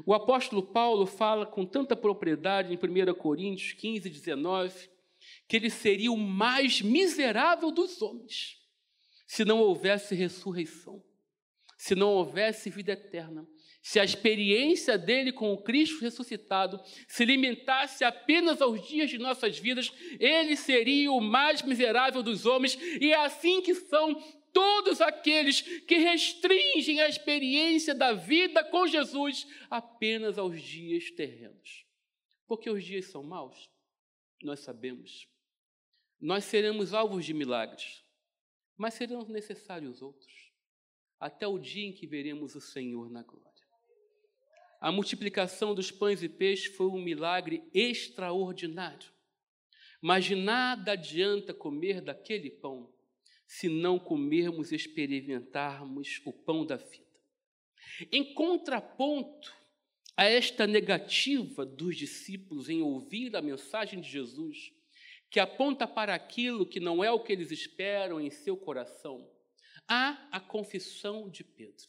O 0.04 0.14
apóstolo 0.14 0.64
Paulo 0.64 1.06
fala 1.06 1.46
com 1.46 1.66
tanta 1.66 1.96
propriedade 1.96 2.74
em 2.74 2.78
1 2.78 3.14
Coríntios 3.14 3.74
15, 3.74 4.10
19, 4.10 4.90
que 5.48 5.56
ele 5.56 5.70
seria 5.70 6.12
o 6.12 6.18
mais 6.18 6.82
miserável 6.82 7.72
dos 7.72 8.02
homens 8.02 8.66
se 9.28 9.44
não 9.44 9.60
houvesse 9.60 10.14
ressurreição, 10.16 11.04
se 11.78 11.96
não 11.96 12.10
houvesse 12.10 12.70
vida 12.70 12.94
eterna, 12.94 13.48
se 13.82 14.00
a 14.00 14.04
experiência 14.04 14.98
dele 14.98 15.32
com 15.32 15.54
o 15.54 15.62
Cristo 15.62 16.02
ressuscitado 16.02 16.82
se 17.08 17.26
limitasse 17.26 18.04
apenas 18.04 18.62
aos 18.62 18.88
dias 18.88 19.10
de 19.10 19.18
nossas 19.18 19.60
vidas, 19.60 19.92
ele 20.20 20.56
seria 20.56 21.12
o 21.12 21.22
mais 21.22 21.62
miserável 21.62 22.24
dos 22.24 22.46
homens, 22.46 22.78
e 23.00 23.12
é 23.12 23.26
assim 23.26 23.62
que 23.62 23.76
são 23.76 24.16
todos 24.56 25.02
aqueles 25.02 25.60
que 25.82 25.98
restringem 25.98 27.02
a 27.02 27.10
experiência 27.10 27.94
da 27.94 28.14
vida 28.14 28.64
com 28.64 28.88
Jesus 28.88 29.46
apenas 29.70 30.38
aos 30.38 30.62
dias 30.62 31.12
terrenos. 31.12 31.86
Porque 32.48 32.70
os 32.70 32.82
dias 32.86 33.08
são 33.08 33.22
maus, 33.22 33.70
nós 34.42 34.62
sabemos. 34.62 35.28
Nós 36.22 36.46
seremos 36.46 36.94
alvos 36.94 37.26
de 37.26 37.34
milagres, 37.34 38.02
mas 38.78 38.94
serão 38.94 39.28
necessários 39.28 40.02
outros, 40.02 40.54
até 41.20 41.46
o 41.46 41.60
dia 41.60 41.86
em 41.86 41.92
que 41.92 42.08
veremos 42.08 42.56
o 42.56 42.62
Senhor 42.62 43.10
na 43.10 43.24
glória. 43.24 43.52
A 44.80 44.90
multiplicação 44.90 45.76
dos 45.76 45.92
pães 45.92 46.24
e 46.24 46.30
peixes 46.30 46.74
foi 46.74 46.88
um 46.88 47.02
milagre 47.02 47.62
extraordinário, 47.74 49.12
mas 50.02 50.24
de 50.24 50.36
nada 50.36 50.94
adianta 50.94 51.54
comer 51.54 52.00
daquele 52.00 52.50
pão 52.50 52.95
se 53.48 53.70
não 53.70 54.00
comermos 54.00 54.72
e 54.72 54.76
experimentarmos 54.76 56.22
o 56.26 56.34
pão 56.34 56.66
da 56.66 56.76
vida. 56.76 57.06
Em 58.12 58.34
contraponto 58.34 59.54
a 60.18 60.26
esta 60.26 60.66
negativa 60.66 61.66
dos 61.66 61.96
discípulos 61.96 62.70
em 62.70 62.82
ouvir 62.82 63.36
a 63.36 63.42
mensagem 63.42 64.00
de 64.00 64.10
Jesus, 64.10 64.74
que 65.30 65.40
aponta 65.40 65.88
para 65.88 66.16
aquilo 66.16 66.66
que 66.66 66.80
não 66.80 67.04
é 67.04 67.12
o 67.12 67.20
que 67.20 67.34
eles 67.34 67.52
esperam 67.52 68.20
em 68.20 68.30
seu 68.30 68.56
coração, 68.56 69.30
há 69.88 70.28
a 70.32 70.40
confissão 70.40 71.30
de 71.30 71.44
Pedro. 71.44 71.88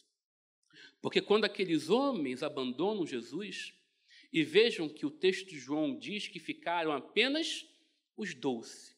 Porque 1.01 1.21
quando 1.21 1.45
aqueles 1.45 1.89
homens 1.89 2.43
abandonam 2.43 3.07
Jesus 3.07 3.75
e 4.33 4.43
vejam 4.43 4.89
que 4.89 5.07
o 5.07 5.11
texto 5.11 5.49
de 5.49 5.59
João 5.59 5.97
diz 5.97 6.27
que 6.27 6.41
ficaram 6.41 6.93
apenas 6.93 7.65
os 8.17 8.35
doze, 8.35 8.96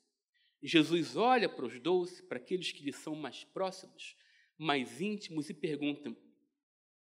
Jesus 0.63 1.17
olha 1.17 1.49
para 1.49 1.67
os 1.67 1.81
doze, 1.81 2.23
para 2.23 2.39
aqueles 2.39 2.73
que 2.73 2.85
lhe 2.85 2.93
são 2.93 3.15
mais 3.15 3.45
próximos, 3.45 4.17
mais 4.57 5.01
íntimos, 5.01 5.49
e 5.49 5.55
pergunta: 5.55 6.15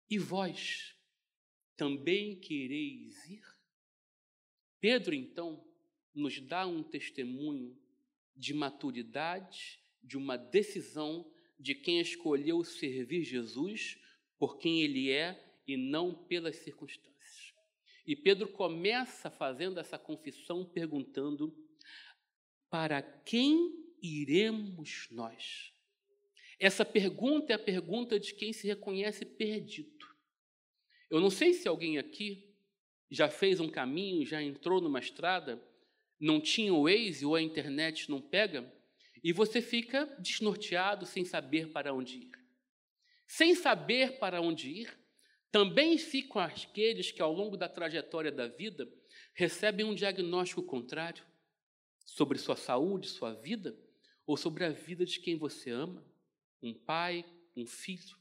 E 0.10 0.18
vós 0.18 0.96
também 1.76 2.40
quereis 2.40 3.30
ir? 3.30 3.44
Pedro, 4.80 5.14
então, 5.14 5.64
nos 6.14 6.40
dá 6.40 6.66
um 6.68 6.84
testemunho 6.84 7.78
de 8.36 8.54
maturidade, 8.54 9.80
de 10.04 10.18
uma 10.18 10.38
decisão 10.38 11.32
de 11.60 11.76
quem 11.76 12.00
escolheu 12.00 12.64
servir 12.64 13.24
Jesus 13.24 13.98
por 14.38 14.58
quem 14.58 14.82
ele 14.82 15.10
é 15.10 15.42
e 15.66 15.78
não 15.78 16.14
pelas 16.14 16.58
circunstâncias. 16.58 17.54
E 18.06 18.16
Pedro 18.16 18.50
começa 18.50 19.30
fazendo 19.30 19.80
essa 19.80 19.98
confissão 19.98 20.66
perguntando: 20.66 21.56
para 22.74 23.04
quem 23.04 23.72
iremos 24.02 25.08
nós? 25.12 25.72
Essa 26.60 26.84
pergunta 26.84 27.54
é 27.54 27.56
a 27.56 27.60
pergunta 27.60 28.20
de 28.20 28.34
quem 28.34 28.52
se 28.52 28.66
reconhece 28.66 29.24
perdido. 29.24 30.08
Eu 31.08 31.22
não 31.22 31.30
sei 31.30 31.54
se 31.54 31.68
alguém 31.68 32.00
aqui 32.00 32.52
já 33.12 33.30
fez 33.30 33.60
um 33.60 33.70
caminho, 33.70 34.26
já 34.26 34.42
entrou 34.42 34.82
numa 34.82 35.00
estrada, 35.00 35.64
não 36.20 36.42
tinha 36.42 36.74
o 36.74 36.86
Waze 36.86 37.24
ou 37.24 37.36
a 37.36 37.42
internet 37.44 38.10
não 38.10 38.20
pega, 38.20 38.74
e 39.24 39.32
você 39.32 39.62
fica 39.62 40.08
desnorteado 40.18 41.06
sem 41.06 41.24
saber 41.24 41.68
para 41.68 41.94
onde 41.94 42.22
ir. 42.22 42.32
Sem 43.28 43.54
saber 43.54 44.18
para 44.18 44.42
onde 44.42 44.68
ir, 44.68 45.00
também 45.52 45.96
ficam 46.00 46.42
aqueles 46.42 47.12
que, 47.12 47.22
ao 47.22 47.32
longo 47.32 47.56
da 47.56 47.70
trajetória 47.70 48.32
da 48.32 48.48
vida, 48.48 48.92
recebem 49.36 49.86
um 49.86 49.94
diagnóstico 49.94 50.64
contrário 50.64 51.24
sobre 52.06 52.38
sua 52.38 52.56
saúde, 52.56 53.08
sua 53.10 53.34
vida, 53.34 53.78
ou 54.26 54.38
sobre 54.38 54.66
a 54.66 54.70
vida 54.70 55.06
de 55.06 55.20
quem 55.20 55.38
você 55.38 55.70
ama, 55.70 56.04
um 56.62 56.74
pai, 56.74 57.26
um 57.56 57.66
filho. 57.66 58.18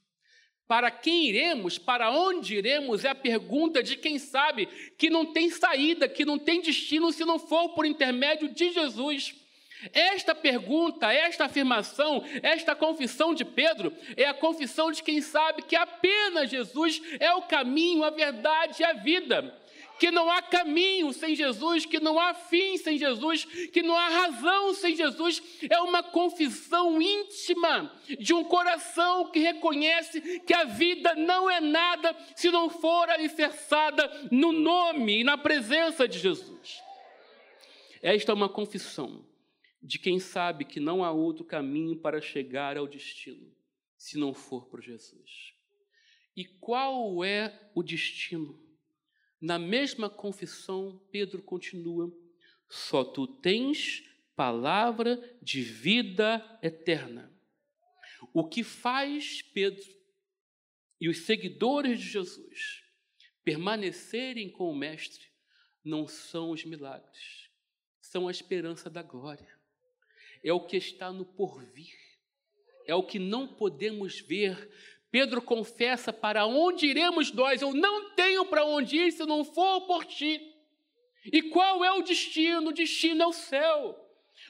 Para 0.66 0.90
quem 0.90 1.28
iremos, 1.28 1.78
para 1.78 2.10
onde 2.10 2.56
iremos, 2.56 3.04
é 3.04 3.08
a 3.08 3.14
pergunta 3.14 3.82
de 3.82 3.96
quem 3.96 4.18
sabe 4.18 4.66
que 4.96 5.10
não 5.10 5.32
tem 5.32 5.50
saída, 5.50 6.08
que 6.08 6.24
não 6.24 6.38
tem 6.38 6.60
destino 6.60 7.12
se 7.12 7.24
não 7.24 7.38
for 7.38 7.70
por 7.74 7.84
intermédio 7.84 8.48
de 8.48 8.72
Jesus. 8.72 9.34
Esta 9.92 10.34
pergunta, 10.34 11.12
esta 11.12 11.46
afirmação, 11.46 12.24
esta 12.42 12.74
confissão 12.74 13.34
de 13.34 13.44
Pedro 13.44 13.92
é 14.16 14.26
a 14.26 14.34
confissão 14.34 14.92
de 14.92 15.02
quem 15.02 15.20
sabe 15.20 15.62
que 15.62 15.74
apenas 15.74 16.50
Jesus 16.50 17.02
é 17.18 17.34
o 17.34 17.42
caminho, 17.42 18.04
a 18.04 18.10
verdade 18.10 18.80
e 18.80 18.84
a 18.84 18.92
vida. 18.92 19.61
Que 20.02 20.10
não 20.10 20.28
há 20.28 20.42
caminho 20.42 21.12
sem 21.12 21.36
Jesus, 21.36 21.86
que 21.86 22.00
não 22.00 22.18
há 22.18 22.34
fim 22.34 22.76
sem 22.76 22.98
Jesus, 22.98 23.44
que 23.44 23.84
não 23.84 23.96
há 23.96 24.08
razão 24.08 24.74
sem 24.74 24.96
Jesus, 24.96 25.40
é 25.70 25.78
uma 25.78 26.02
confissão 26.02 27.00
íntima 27.00 27.88
de 28.18 28.34
um 28.34 28.42
coração 28.42 29.30
que 29.30 29.38
reconhece 29.38 30.40
que 30.40 30.52
a 30.52 30.64
vida 30.64 31.14
não 31.14 31.48
é 31.48 31.60
nada 31.60 32.16
se 32.34 32.50
não 32.50 32.68
for 32.68 33.08
alicerçada 33.10 34.28
no 34.32 34.50
nome 34.50 35.20
e 35.20 35.22
na 35.22 35.38
presença 35.38 36.08
de 36.08 36.18
Jesus. 36.18 36.82
Esta 38.02 38.32
é 38.32 38.34
uma 38.34 38.48
confissão 38.48 39.24
de 39.80 40.00
quem 40.00 40.18
sabe 40.18 40.64
que 40.64 40.80
não 40.80 41.04
há 41.04 41.12
outro 41.12 41.44
caminho 41.44 41.94
para 41.94 42.20
chegar 42.20 42.76
ao 42.76 42.88
destino, 42.88 43.54
se 43.96 44.18
não 44.18 44.34
for 44.34 44.66
por 44.66 44.82
Jesus. 44.82 45.54
E 46.36 46.44
qual 46.44 47.22
é 47.22 47.70
o 47.72 47.84
destino? 47.84 48.71
Na 49.42 49.58
mesma 49.58 50.08
confissão, 50.08 51.02
Pedro 51.10 51.42
continua: 51.42 52.10
só 52.68 53.04
tu 53.04 53.26
tens 53.26 54.04
palavra 54.34 55.20
de 55.42 55.60
vida 55.60 56.58
eterna. 56.62 57.30
O 58.32 58.48
que 58.48 58.62
faz 58.62 59.42
Pedro 59.42 59.84
e 61.00 61.08
os 61.08 61.26
seguidores 61.26 61.98
de 61.98 62.08
Jesus 62.08 62.82
permanecerem 63.44 64.48
com 64.48 64.70
o 64.70 64.76
Mestre 64.76 65.26
não 65.84 66.06
são 66.06 66.52
os 66.52 66.64
milagres, 66.64 67.50
são 68.00 68.28
a 68.28 68.30
esperança 68.30 68.88
da 68.88 69.02
glória 69.02 69.60
é 70.42 70.52
o 70.52 70.60
que 70.60 70.76
está 70.76 71.12
no 71.12 71.24
porvir, 71.24 71.94
é 72.86 72.94
o 72.94 73.02
que 73.02 73.18
não 73.18 73.46
podemos 73.46 74.20
ver. 74.20 74.70
Pedro 75.10 75.40
confessa: 75.40 76.12
Para 76.12 76.46
onde 76.46 76.86
iremos 76.86 77.30
nós? 77.32 77.62
Eu 77.62 77.72
não 77.72 78.11
tenho 78.42 78.46
para 78.46 78.64
onde 78.64 78.96
ir 78.96 79.12
se 79.12 79.24
não 79.24 79.44
for 79.44 79.82
por 79.82 80.04
ti. 80.04 80.40
E 81.24 81.42
qual 81.42 81.84
é 81.84 81.92
o 81.92 82.02
destino? 82.02 82.70
O 82.70 82.72
destino 82.72 83.22
é 83.22 83.26
o 83.26 83.32
céu, 83.32 83.96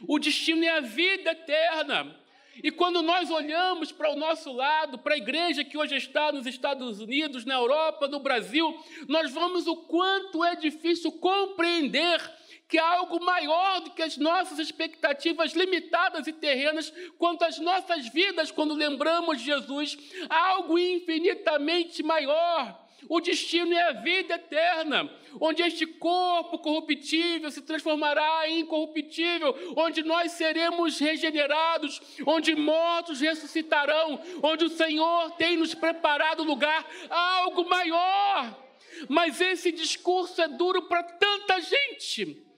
o 0.08 0.18
destino 0.18 0.64
é 0.64 0.70
a 0.70 0.80
vida 0.80 1.32
eterna. 1.32 2.18
E 2.62 2.70
quando 2.70 3.02
nós 3.02 3.30
olhamos 3.30 3.92
para 3.92 4.12
o 4.12 4.16
nosso 4.16 4.52
lado, 4.52 4.98
para 4.98 5.14
a 5.14 5.18
igreja 5.18 5.64
que 5.64 5.76
hoje 5.76 5.96
está 5.96 6.30
nos 6.32 6.46
Estados 6.46 7.00
Unidos, 7.00 7.46
na 7.46 7.54
Europa, 7.54 8.08
no 8.08 8.20
Brasil, 8.20 8.78
nós 9.08 9.32
vamos 9.32 9.66
o 9.66 9.76
quanto 9.76 10.44
é 10.44 10.54
difícil 10.54 11.12
compreender 11.12 12.20
que 12.68 12.78
há 12.78 12.88
algo 12.88 13.22
maior 13.22 13.80
do 13.80 13.90
que 13.90 14.02
as 14.02 14.16
nossas 14.18 14.58
expectativas 14.58 15.52
limitadas 15.52 16.26
e 16.26 16.32
terrenas 16.32 16.92
quanto 17.18 17.42
às 17.42 17.58
nossas 17.58 18.08
vidas 18.08 18.50
quando 18.50 18.74
lembramos 18.74 19.40
Jesus, 19.40 19.96
há 20.28 20.48
algo 20.48 20.78
infinitamente 20.78 22.02
maior. 22.02 22.81
O 23.08 23.20
destino 23.20 23.72
é 23.72 23.82
a 23.82 23.92
vida 23.92 24.34
eterna, 24.34 25.10
onde 25.40 25.62
este 25.62 25.86
corpo 25.86 26.58
corruptível 26.58 27.50
se 27.50 27.62
transformará 27.62 28.48
em 28.48 28.60
incorruptível, 28.60 29.54
onde 29.76 30.02
nós 30.02 30.32
seremos 30.32 30.98
regenerados, 30.98 32.00
onde 32.26 32.54
mortos 32.54 33.20
ressuscitarão, 33.20 34.20
onde 34.42 34.64
o 34.64 34.70
Senhor 34.70 35.32
tem 35.32 35.56
nos 35.56 35.74
preparado 35.74 36.42
lugar, 36.42 36.86
algo 37.10 37.68
maior. 37.68 38.62
Mas 39.08 39.40
esse 39.40 39.72
discurso 39.72 40.40
é 40.40 40.48
duro 40.48 40.82
para 40.82 41.02
tanta 41.02 41.60
gente 41.60 42.52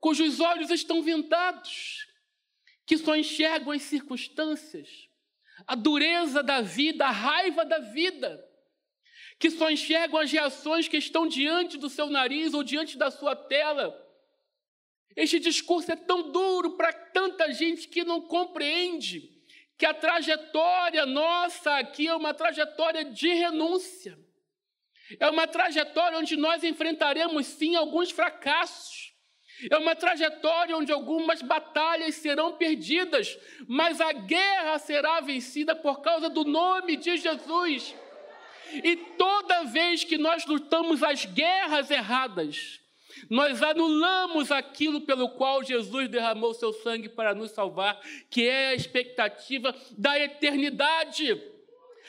cujos 0.00 0.40
olhos 0.40 0.70
estão 0.70 1.02
vendados, 1.02 2.06
que 2.86 2.96
só 2.96 3.16
enxergam 3.16 3.72
as 3.72 3.82
circunstâncias, 3.82 5.08
a 5.66 5.74
dureza 5.74 6.42
da 6.42 6.60
vida, 6.60 7.06
a 7.06 7.10
raiva 7.10 7.64
da 7.64 7.78
vida, 7.78 8.47
que 9.38 9.50
só 9.50 9.70
enxergam 9.70 10.18
as 10.18 10.32
reações 10.32 10.88
que 10.88 10.96
estão 10.96 11.26
diante 11.26 11.76
do 11.78 11.88
seu 11.88 12.08
nariz 12.08 12.54
ou 12.54 12.62
diante 12.62 12.98
da 12.98 13.10
sua 13.10 13.36
tela. 13.36 13.96
Este 15.14 15.38
discurso 15.38 15.92
é 15.92 15.96
tão 15.96 16.30
duro 16.30 16.76
para 16.76 16.92
tanta 16.92 17.52
gente 17.52 17.88
que 17.88 18.04
não 18.04 18.20
compreende 18.20 19.36
que 19.76 19.86
a 19.86 19.94
trajetória 19.94 21.06
nossa 21.06 21.76
aqui 21.78 22.08
é 22.08 22.14
uma 22.14 22.34
trajetória 22.34 23.04
de 23.04 23.32
renúncia. 23.32 24.18
É 25.18 25.30
uma 25.30 25.46
trajetória 25.46 26.18
onde 26.18 26.36
nós 26.36 26.62
enfrentaremos 26.64 27.46
sim 27.46 27.76
alguns 27.76 28.10
fracassos, 28.10 29.14
é 29.70 29.76
uma 29.76 29.96
trajetória 29.96 30.76
onde 30.76 30.92
algumas 30.92 31.42
batalhas 31.42 32.14
serão 32.16 32.56
perdidas, 32.56 33.36
mas 33.66 34.00
a 34.00 34.12
guerra 34.12 34.78
será 34.78 35.20
vencida 35.20 35.74
por 35.74 36.00
causa 36.00 36.28
do 36.28 36.44
nome 36.44 36.96
de 36.96 37.16
Jesus. 37.16 37.94
E 38.72 38.96
toda 38.96 39.64
vez 39.64 40.04
que 40.04 40.18
nós 40.18 40.46
lutamos 40.46 41.02
as 41.02 41.24
guerras 41.24 41.90
erradas, 41.90 42.80
nós 43.28 43.62
anulamos 43.62 44.52
aquilo 44.52 45.00
pelo 45.00 45.30
qual 45.30 45.62
Jesus 45.62 46.08
derramou 46.08 46.54
seu 46.54 46.72
sangue 46.72 47.08
para 47.08 47.34
nos 47.34 47.50
salvar, 47.50 48.00
que 48.30 48.46
é 48.46 48.68
a 48.68 48.74
expectativa 48.74 49.74
da 49.96 50.18
eternidade. 50.18 51.40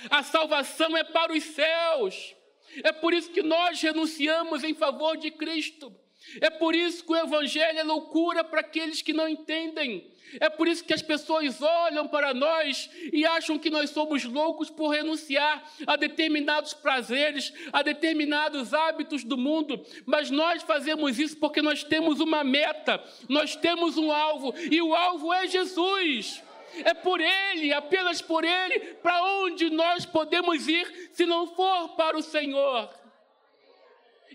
A 0.10 0.24
salvação 0.24 0.96
é 0.96 1.04
para 1.04 1.34
os 1.34 1.44
céus. 1.44 2.36
É 2.84 2.92
por 2.92 3.14
isso 3.14 3.32
que 3.32 3.42
nós 3.42 3.82
renunciamos 3.82 4.64
em 4.64 4.74
favor 4.74 5.18
de 5.18 5.32
Cristo. 5.32 5.94
É 6.42 6.50
por 6.50 6.76
isso 6.76 7.04
que 7.04 7.12
o 7.12 7.16
Evangelho 7.16 7.80
é 7.80 7.84
loucura 7.84 8.44
para 8.44 8.62
aqueles 8.62 9.02
que 9.02 9.14
não 9.14 9.28
entendem. 9.28 10.10
É 10.40 10.50
por 10.50 10.68
isso 10.68 10.84
que 10.84 10.94
as 10.94 11.02
pessoas 11.02 11.62
olham 11.62 12.08
para 12.08 12.34
nós 12.34 12.90
e 13.12 13.26
acham 13.26 13.58
que 13.58 13.70
nós 13.70 13.90
somos 13.90 14.24
loucos 14.24 14.70
por 14.70 14.90
renunciar 14.90 15.64
a 15.88 15.96
determinados 15.96 16.74
prazeres, 16.74 17.52
a 17.74 17.82
determinados 17.82 18.74
hábitos 18.74 19.24
do 19.24 19.38
mundo. 19.38 19.84
Mas 20.06 20.30
nós 20.30 20.62
fazemos 20.62 21.18
isso 21.18 21.38
porque 21.38 21.62
nós 21.62 21.84
temos 21.84 22.20
uma 22.20 22.44
meta, 22.44 23.04
nós 23.28 23.56
temos 23.56 23.98
um 23.98 24.12
alvo, 24.12 24.54
e 24.70 24.82
o 24.82 24.94
alvo 24.94 25.34
é 25.34 25.48
Jesus. 25.48 26.44
É 26.84 26.94
por 26.94 27.20
Ele, 27.20 27.74
apenas 27.74 28.22
por 28.22 28.44
Ele, 28.44 28.80
para 29.02 29.24
onde 29.24 29.72
nós 29.72 30.06
podemos 30.06 30.68
ir 30.68 31.10
se 31.12 31.26
não 31.26 31.48
for 31.48 31.90
para 31.96 32.16
o 32.16 32.22
Senhor. 32.22 32.90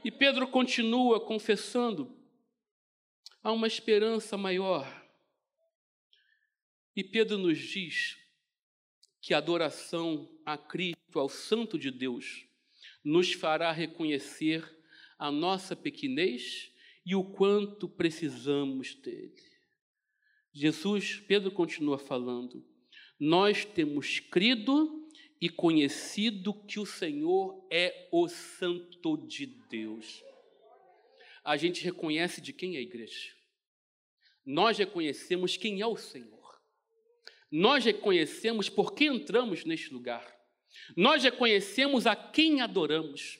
E 0.04 0.10
Pedro 0.10 0.46
continua 0.46 1.18
confessando: 1.18 2.14
há 3.42 3.50
uma 3.50 3.66
esperança 3.66 4.36
maior. 4.36 5.02
E 6.94 7.02
Pedro 7.02 7.38
nos 7.38 7.58
diz 7.58 8.18
que 9.20 9.32
a 9.32 9.38
adoração 9.38 10.30
a 10.44 10.58
Cristo, 10.58 11.18
ao 11.18 11.28
Santo 11.28 11.78
de 11.78 11.90
Deus, 11.90 12.46
nos 13.02 13.32
fará 13.32 13.72
reconhecer 13.72 14.62
a 15.18 15.32
nossa 15.32 15.74
pequenez 15.74 16.70
e 17.06 17.14
o 17.14 17.24
quanto 17.24 17.88
precisamos 17.88 18.94
dele. 18.94 19.42
Jesus, 20.52 21.18
Pedro 21.26 21.50
continua 21.50 21.98
falando, 21.98 22.64
nós 23.18 23.64
temos 23.64 24.20
crido 24.20 25.03
e 25.40 25.48
conhecido 25.48 26.54
que 26.54 26.78
o 26.78 26.86
Senhor 26.86 27.66
é 27.70 28.08
o 28.10 28.28
Santo 28.28 29.16
de 29.26 29.46
Deus. 29.46 30.22
A 31.44 31.56
gente 31.56 31.84
reconhece 31.84 32.40
de 32.40 32.52
quem 32.52 32.76
é 32.76 32.78
a 32.78 32.82
igreja. 32.82 33.32
Nós 34.44 34.78
reconhecemos 34.78 35.56
quem 35.56 35.80
é 35.80 35.86
o 35.86 35.96
Senhor. 35.96 36.60
Nós 37.50 37.84
reconhecemos 37.84 38.68
por 38.68 38.94
que 38.94 39.04
entramos 39.04 39.64
neste 39.64 39.92
lugar. 39.92 40.26
Nós 40.96 41.22
reconhecemos 41.22 42.06
a 42.06 42.16
quem 42.16 42.60
adoramos. 42.60 43.38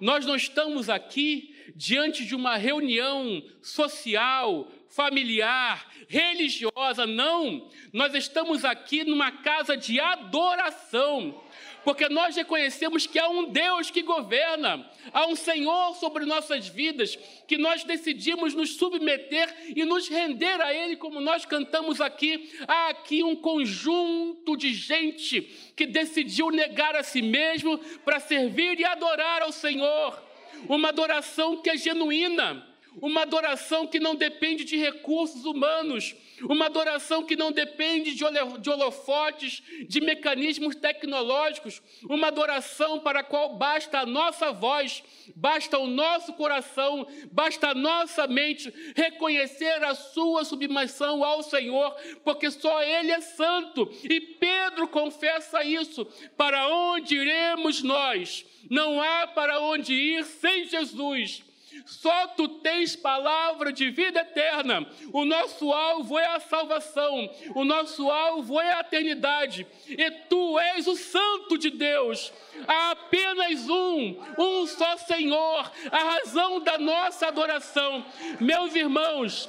Nós 0.00 0.24
não 0.24 0.36
estamos 0.36 0.88
aqui 0.88 1.51
diante 1.74 2.24
de 2.24 2.34
uma 2.34 2.56
reunião 2.56 3.42
social, 3.60 4.68
familiar, 4.88 5.88
religiosa, 6.08 7.06
não. 7.06 7.70
Nós 7.92 8.14
estamos 8.14 8.64
aqui 8.64 9.04
numa 9.04 9.30
casa 9.30 9.76
de 9.76 9.98
adoração 9.98 11.42
porque 11.84 12.08
nós 12.08 12.36
reconhecemos 12.36 13.06
que 13.06 13.18
há 13.18 13.28
um 13.28 13.50
Deus 13.50 13.90
que 13.90 14.02
governa, 14.02 14.88
há 15.12 15.26
um 15.26 15.34
Senhor 15.34 15.94
sobre 15.96 16.24
nossas 16.24 16.68
vidas, 16.68 17.16
que 17.46 17.58
nós 17.58 17.84
decidimos 17.84 18.54
nos 18.54 18.76
submeter 18.76 19.72
e 19.74 19.84
nos 19.84 20.08
render 20.08 20.60
a 20.60 20.72
Ele, 20.72 20.96
como 20.96 21.20
nós 21.20 21.44
cantamos 21.44 22.00
aqui. 22.00 22.50
Há 22.68 22.88
aqui 22.90 23.22
um 23.22 23.34
conjunto 23.34 24.56
de 24.56 24.72
gente 24.72 25.42
que 25.76 25.86
decidiu 25.86 26.50
negar 26.50 26.94
a 26.94 27.02
si 27.02 27.20
mesmo 27.20 27.78
para 28.04 28.20
servir 28.20 28.78
e 28.78 28.84
adorar 28.84 29.42
ao 29.42 29.52
Senhor, 29.52 30.31
uma 30.68 30.88
adoração 30.88 31.56
que 31.62 31.70
é 31.70 31.76
genuína 31.76 32.72
uma 33.00 33.22
adoração 33.22 33.86
que 33.86 33.98
não 33.98 34.14
depende 34.14 34.64
de 34.64 34.76
recursos 34.76 35.44
humanos, 35.44 36.14
uma 36.42 36.66
adoração 36.66 37.24
que 37.24 37.36
não 37.36 37.52
depende 37.52 38.14
de 38.14 38.70
holofotes, 38.70 39.62
de 39.88 40.00
mecanismos 40.00 40.74
tecnológicos, 40.74 41.82
uma 42.08 42.28
adoração 42.28 43.00
para 43.00 43.20
a 43.20 43.24
qual 43.24 43.56
basta 43.56 44.00
a 44.00 44.06
nossa 44.06 44.52
voz, 44.52 45.02
basta 45.36 45.78
o 45.78 45.86
nosso 45.86 46.32
coração, 46.34 47.06
basta 47.30 47.68
a 47.68 47.74
nossa 47.74 48.26
mente 48.26 48.72
reconhecer 48.96 49.82
a 49.84 49.94
sua 49.94 50.44
submissão 50.44 51.22
ao 51.24 51.42
Senhor, 51.42 51.94
porque 52.24 52.50
só 52.50 52.82
Ele 52.82 53.12
é 53.12 53.20
santo. 53.20 53.90
E 54.04 54.20
Pedro 54.20 54.88
confessa 54.88 55.64
isso: 55.64 56.04
para 56.36 56.68
onde 56.68 57.16
iremos 57.16 57.82
nós? 57.82 58.44
Não 58.70 59.00
há 59.00 59.26
para 59.26 59.60
onde 59.60 59.92
ir 59.92 60.24
sem 60.24 60.64
Jesus. 60.64 61.44
Só 61.84 62.28
tu 62.28 62.48
tens 62.60 62.94
palavra 62.96 63.72
de 63.72 63.90
vida 63.90 64.20
eterna. 64.20 64.86
O 65.12 65.24
nosso 65.24 65.72
alvo 65.72 66.18
é 66.18 66.26
a 66.26 66.40
salvação, 66.40 67.30
o 67.54 67.64
nosso 67.64 68.10
alvo 68.10 68.60
é 68.60 68.74
a 68.74 68.80
eternidade. 68.80 69.66
E 69.88 70.10
tu 70.28 70.58
és 70.58 70.86
o 70.86 70.96
Santo 70.96 71.58
de 71.58 71.70
Deus. 71.70 72.32
Há 72.66 72.90
apenas 72.92 73.68
um, 73.68 74.16
um 74.38 74.66
só 74.66 74.96
Senhor, 74.98 75.70
a 75.90 75.98
razão 75.98 76.60
da 76.60 76.78
nossa 76.78 77.28
adoração. 77.28 78.04
Meus 78.40 78.74
irmãos, 78.74 79.48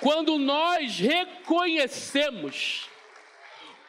quando 0.00 0.38
nós 0.38 0.98
reconhecemos, 0.98 2.88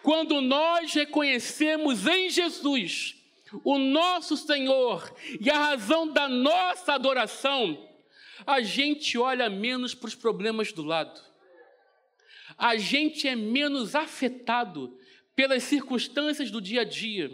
quando 0.01 0.39
nós 0.39 0.93
reconhecemos 0.93 2.07
em 2.07 2.29
Jesus 2.29 3.15
o 3.63 3.77
nosso 3.77 4.35
Senhor 4.35 5.13
e 5.39 5.49
a 5.49 5.57
razão 5.57 6.07
da 6.07 6.27
nossa 6.27 6.93
adoração, 6.93 7.89
a 8.45 8.61
gente 8.61 9.17
olha 9.17 9.49
menos 9.49 9.93
para 9.93 10.07
os 10.07 10.15
problemas 10.15 10.71
do 10.71 10.83
lado. 10.83 11.21
A 12.57 12.77
gente 12.77 13.27
é 13.27 13.35
menos 13.35 13.95
afetado 13.95 14.97
pelas 15.35 15.63
circunstâncias 15.63 16.49
do 16.49 16.61
dia 16.61 16.81
a 16.81 16.83
dia. 16.83 17.31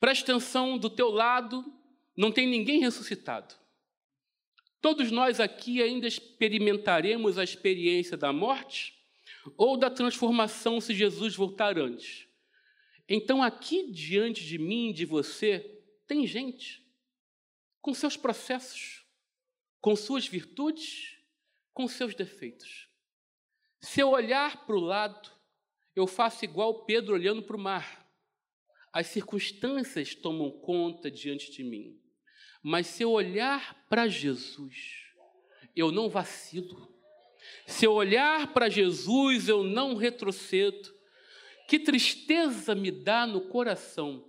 Presta 0.00 0.32
atenção, 0.32 0.78
do 0.78 0.90
teu 0.90 1.10
lado 1.10 1.64
não 2.16 2.32
tem 2.32 2.46
ninguém 2.46 2.80
ressuscitado. 2.80 3.54
Todos 4.80 5.10
nós 5.10 5.38
aqui 5.38 5.80
ainda 5.80 6.08
experimentaremos 6.08 7.38
a 7.38 7.44
experiência 7.44 8.16
da 8.16 8.32
morte 8.32 8.94
ou 9.56 9.76
da 9.76 9.88
transformação 9.88 10.80
se 10.80 10.94
Jesus 10.94 11.36
voltar 11.36 11.78
antes. 11.78 12.26
Então, 13.14 13.42
aqui 13.42 13.92
diante 13.92 14.42
de 14.42 14.56
mim, 14.56 14.90
de 14.90 15.04
você, 15.04 15.82
tem 16.06 16.26
gente 16.26 16.82
com 17.78 17.92
seus 17.92 18.16
processos, 18.16 19.04
com 19.82 19.94
suas 19.94 20.26
virtudes, 20.26 21.18
com 21.74 21.86
seus 21.86 22.14
defeitos. 22.14 22.88
Se 23.82 24.00
eu 24.00 24.08
olhar 24.08 24.64
para 24.64 24.74
o 24.74 24.80
lado, 24.80 25.30
eu 25.94 26.06
faço 26.06 26.46
igual 26.46 26.86
Pedro 26.86 27.12
olhando 27.12 27.42
para 27.42 27.54
o 27.54 27.60
mar. 27.60 28.10
As 28.90 29.08
circunstâncias 29.08 30.14
tomam 30.14 30.50
conta 30.50 31.10
diante 31.10 31.52
de 31.52 31.62
mim. 31.62 32.00
Mas 32.62 32.86
se 32.86 33.02
eu 33.02 33.10
olhar 33.10 33.86
para 33.90 34.08
Jesus, 34.08 35.04
eu 35.76 35.92
não 35.92 36.08
vacilo. 36.08 36.90
Se 37.66 37.84
eu 37.84 37.92
olhar 37.92 38.54
para 38.54 38.70
Jesus, 38.70 39.48
eu 39.48 39.62
não 39.62 39.96
retrocedo. 39.96 41.01
Que 41.72 41.78
tristeza 41.78 42.74
me 42.74 42.90
dá 42.90 43.26
no 43.26 43.40
coração 43.48 44.28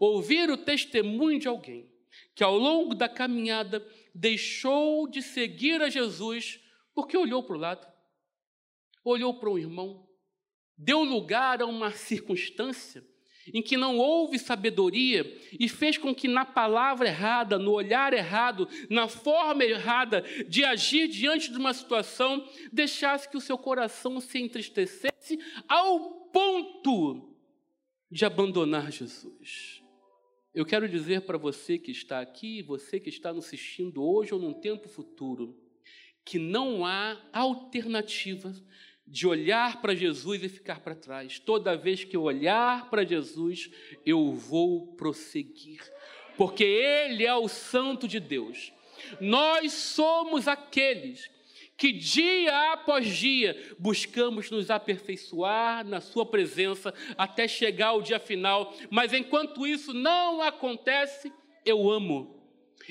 ouvir 0.00 0.50
o 0.50 0.56
testemunho 0.56 1.38
de 1.38 1.46
alguém 1.46 1.88
que 2.34 2.42
ao 2.42 2.58
longo 2.58 2.96
da 2.96 3.08
caminhada 3.08 3.86
deixou 4.12 5.06
de 5.06 5.22
seguir 5.22 5.80
a 5.82 5.88
Jesus 5.88 6.58
porque 6.92 7.16
olhou 7.16 7.44
para 7.44 7.54
o 7.54 7.60
lado, 7.60 7.86
olhou 9.04 9.38
para 9.38 9.50
um 9.50 9.56
irmão, 9.56 10.04
deu 10.76 11.04
lugar 11.04 11.62
a 11.62 11.64
uma 11.64 11.92
circunstância 11.92 13.06
em 13.52 13.62
que 13.62 13.76
não 13.76 13.98
houve 13.98 14.38
sabedoria 14.38 15.24
e 15.58 15.68
fez 15.68 15.96
com 15.96 16.14
que 16.14 16.28
na 16.28 16.44
palavra 16.44 17.08
errada, 17.08 17.58
no 17.58 17.72
olhar 17.72 18.12
errado, 18.12 18.68
na 18.88 19.08
forma 19.08 19.64
errada 19.64 20.24
de 20.48 20.64
agir 20.64 21.08
diante 21.08 21.50
de 21.50 21.58
uma 21.58 21.72
situação, 21.74 22.46
deixasse 22.72 23.28
que 23.28 23.36
o 23.36 23.40
seu 23.40 23.58
coração 23.58 24.20
se 24.20 24.38
entristecesse 24.38 25.38
ao 25.68 26.28
ponto 26.32 27.34
de 28.10 28.24
abandonar 28.24 28.90
Jesus. 28.90 29.80
Eu 30.52 30.66
quero 30.66 30.88
dizer 30.88 31.22
para 31.22 31.38
você 31.38 31.78
que 31.78 31.92
está 31.92 32.20
aqui, 32.20 32.60
você 32.60 32.98
que 32.98 33.08
está 33.08 33.32
nos 33.32 33.46
assistindo 33.46 34.02
hoje 34.02 34.34
ou 34.34 34.40
num 34.40 34.52
tempo 34.52 34.88
futuro, 34.88 35.56
que 36.24 36.38
não 36.38 36.84
há 36.84 37.20
alternativa 37.32 38.52
de 39.10 39.26
olhar 39.26 39.82
para 39.82 39.94
Jesus 39.94 40.42
e 40.42 40.48
ficar 40.48 40.80
para 40.80 40.94
trás. 40.94 41.40
Toda 41.40 41.76
vez 41.76 42.04
que 42.04 42.16
eu 42.16 42.22
olhar 42.22 42.88
para 42.88 43.04
Jesus, 43.04 43.68
eu 44.06 44.32
vou 44.32 44.86
prosseguir, 44.94 45.80
porque 46.36 46.62
Ele 46.62 47.26
é 47.26 47.34
o 47.34 47.48
Santo 47.48 48.06
de 48.06 48.20
Deus. 48.20 48.72
Nós 49.20 49.72
somos 49.72 50.46
aqueles 50.46 51.28
que 51.76 51.92
dia 51.92 52.72
após 52.72 53.08
dia 53.08 53.74
buscamos 53.78 54.50
nos 54.50 54.70
aperfeiçoar 54.70 55.84
na 55.84 56.00
Sua 56.00 56.24
presença 56.24 56.94
até 57.18 57.48
chegar 57.48 57.88
ao 57.88 58.02
dia 58.02 58.20
final, 58.20 58.74
mas 58.90 59.12
enquanto 59.12 59.66
isso 59.66 59.92
não 59.92 60.40
acontece, 60.40 61.32
eu 61.64 61.90
amo. 61.90 62.39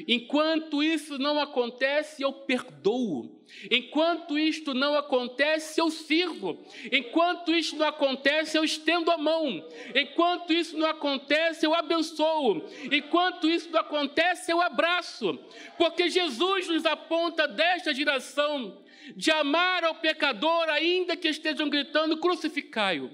Enquanto 0.07 0.81
isso 0.83 1.17
não 1.17 1.39
acontece, 1.39 2.21
eu 2.21 2.31
perdoo. 2.31 3.39
Enquanto 3.69 4.38
isto 4.38 4.73
não 4.73 4.95
acontece, 4.95 5.81
eu 5.81 5.89
sirvo. 5.89 6.63
Enquanto 6.91 7.53
isto 7.53 7.75
não 7.75 7.88
acontece, 7.88 8.57
eu 8.57 8.63
estendo 8.63 9.09
a 9.12 9.17
mão. 9.17 9.67
Enquanto 9.95 10.53
isso 10.53 10.77
não 10.77 10.88
acontece, 10.88 11.65
eu 11.65 11.73
abençoo. 11.73 12.63
Enquanto 12.91 13.49
isso 13.49 13.69
não 13.71 13.79
acontece, 13.79 14.51
eu 14.51 14.62
abraço. 14.62 15.39
Porque 15.77 16.09
Jesus 16.09 16.67
nos 16.67 16.85
aponta 16.85 17.47
desta 17.47 17.93
geração 17.93 18.83
de 19.15 19.31
amar 19.31 19.83
ao 19.83 19.95
pecador, 19.95 20.69
ainda 20.69 21.17
que 21.17 21.27
estejam 21.27 21.69
gritando: 21.69 22.17
crucificai-o. 22.17 23.09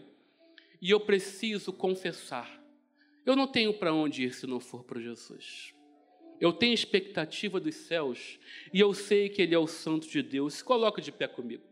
E 0.82 0.92
eu 0.92 1.00
preciso 1.00 1.72
confessar: 1.72 2.62
eu 3.26 3.36
não 3.36 3.48
tenho 3.48 3.74
para 3.74 3.94
onde 3.94 4.24
ir 4.24 4.34
se 4.34 4.46
não 4.46 4.60
for 4.60 4.84
para 4.84 5.02
Jesus. 5.02 5.75
Eu 6.40 6.52
tenho 6.52 6.74
expectativa 6.74 7.60
dos 7.60 7.76
céus 7.76 8.40
e 8.74 8.80
eu 8.80 8.94
sei 8.94 9.30
que 9.30 9.42
Ele 9.42 9.56
é 9.56 9.60
o 9.60 9.68
Santo 9.68 10.08
de 10.08 10.22
Deus. 10.22 10.56
Se 10.56 10.64
coloca 10.64 11.02
de 11.02 11.12
pé 11.12 11.28
comigo. 11.28 11.64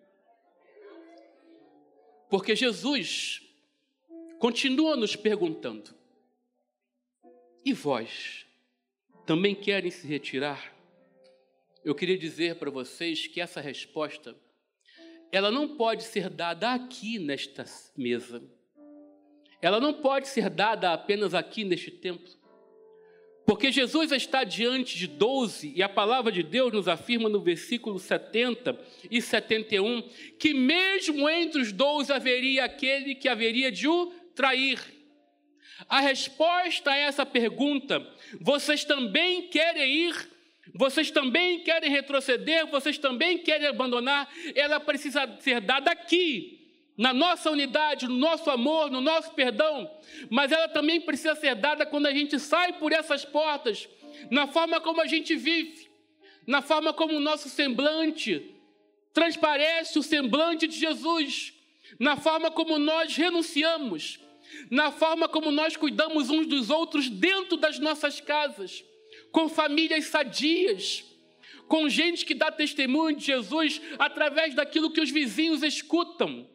Porque 2.30 2.56
Jesus 2.56 3.42
continua 4.40 4.96
nos 4.96 5.16
perguntando: 5.16 5.94
e 7.66 7.74
vós 7.74 8.46
também 9.26 9.54
querem 9.54 9.92
se 9.92 10.08
retirar? 10.08 10.74
Eu 11.84 11.94
queria 11.94 12.18
dizer 12.18 12.56
para 12.56 12.72
vocês 12.72 13.28
que 13.28 13.42
essa 13.42 13.60
resposta 13.60 14.36
ela 15.32 15.50
não 15.50 15.76
pode 15.76 16.04
ser 16.04 16.30
dada 16.30 16.74
aqui 16.74 17.18
nesta 17.18 17.66
mesa. 17.98 18.44
Ela 19.62 19.80
não 19.80 19.94
pode 19.94 20.28
ser 20.28 20.50
dada 20.50 20.94
apenas 20.94 21.34
aqui 21.34 21.64
neste 21.64 21.90
templo. 21.90 22.43
Porque 23.46 23.72
Jesus 23.72 24.12
está 24.12 24.44
diante 24.44 24.98
de 24.98 25.06
doze, 25.06 25.74
e 25.76 25.84
a 25.84 25.90
palavra 25.90 26.32
de 26.32 26.42
Deus 26.42 26.72
nos 26.72 26.88
afirma 26.88 27.28
no 27.28 27.42
versículo 27.42 28.00
70 28.00 28.80
e 29.12 29.22
71 29.22 30.02
que, 30.40 30.54
mesmo 30.54 31.30
entre 31.30 31.62
os 31.62 31.72
doze, 31.72 32.14
haveria 32.14 32.64
aquele 32.64 33.16
que 33.16 33.28
haveria 33.28 33.72
de 33.72 33.88
o 33.88 34.12
trair. 34.34 34.80
A 35.90 36.00
resposta 36.00 36.92
a 36.92 36.98
essa 36.98 37.26
pergunta, 37.26 38.08
vocês 38.40 38.86
também 38.86 39.50
querem 39.50 40.08
ir? 40.08 40.30
Vocês 40.74 41.12
também 41.12 41.60
querem 41.60 41.90
retroceder? 41.90 42.66
Vocês 42.68 42.98
também 42.98 43.38
querem 43.38 43.68
abandonar? 43.68 44.30
Ela 44.56 44.80
precisa 44.80 45.38
ser 45.42 45.60
dada 45.60 45.92
aqui, 45.92 46.63
na 46.98 47.14
nossa 47.14 47.50
unidade, 47.50 48.08
no 48.08 48.16
nosso 48.16 48.50
amor, 48.50 48.92
no 48.92 49.02
nosso 49.02 49.32
perdão, 49.32 49.90
mas 50.30 50.52
ela 50.52 50.68
também 50.68 51.02
precisa 51.02 51.36
ser 51.36 51.56
dada 51.56 51.86
quando 51.86 52.06
a 52.06 52.12
gente 52.12 52.40
sai 52.40 52.74
por 52.74 52.92
essas 52.92 53.26
portas, 53.26 53.90
na 54.30 54.48
forma 54.48 54.80
como 54.80 55.02
a 55.02 55.08
gente 55.08 55.36
vive, 55.36 55.90
na 56.46 56.62
forma 56.62 56.94
como 56.94 57.16
o 57.16 57.20
nosso 57.20 57.50
semblante 57.50 58.54
transparece 59.14 59.98
o 59.98 60.04
semblante 60.04 60.68
de 60.68 60.78
Jesus, 60.78 61.54
na 62.00 62.18
forma 62.18 62.52
como 62.52 62.78
nós 62.80 63.16
renunciamos, 63.16 64.20
na 64.70 64.92
forma 64.92 65.28
como 65.28 65.52
nós 65.52 65.76
cuidamos 65.76 66.30
uns 66.30 66.48
dos 66.48 66.70
outros 66.70 67.10
dentro 67.10 67.58
das 67.58 67.80
nossas 67.80 68.20
casas, 68.20 68.84
com 69.32 69.48
famílias 69.50 70.06
sadias, 70.06 71.06
com 71.68 71.90
gente 71.90 72.26
que 72.26 72.34
dá 72.34 72.52
testemunho 72.52 73.16
de 73.16 73.26
Jesus 73.26 73.82
através 73.98 74.54
daquilo 74.54 74.92
que 74.92 75.02
os 75.02 75.10
vizinhos 75.10 75.64
escutam, 75.64 76.48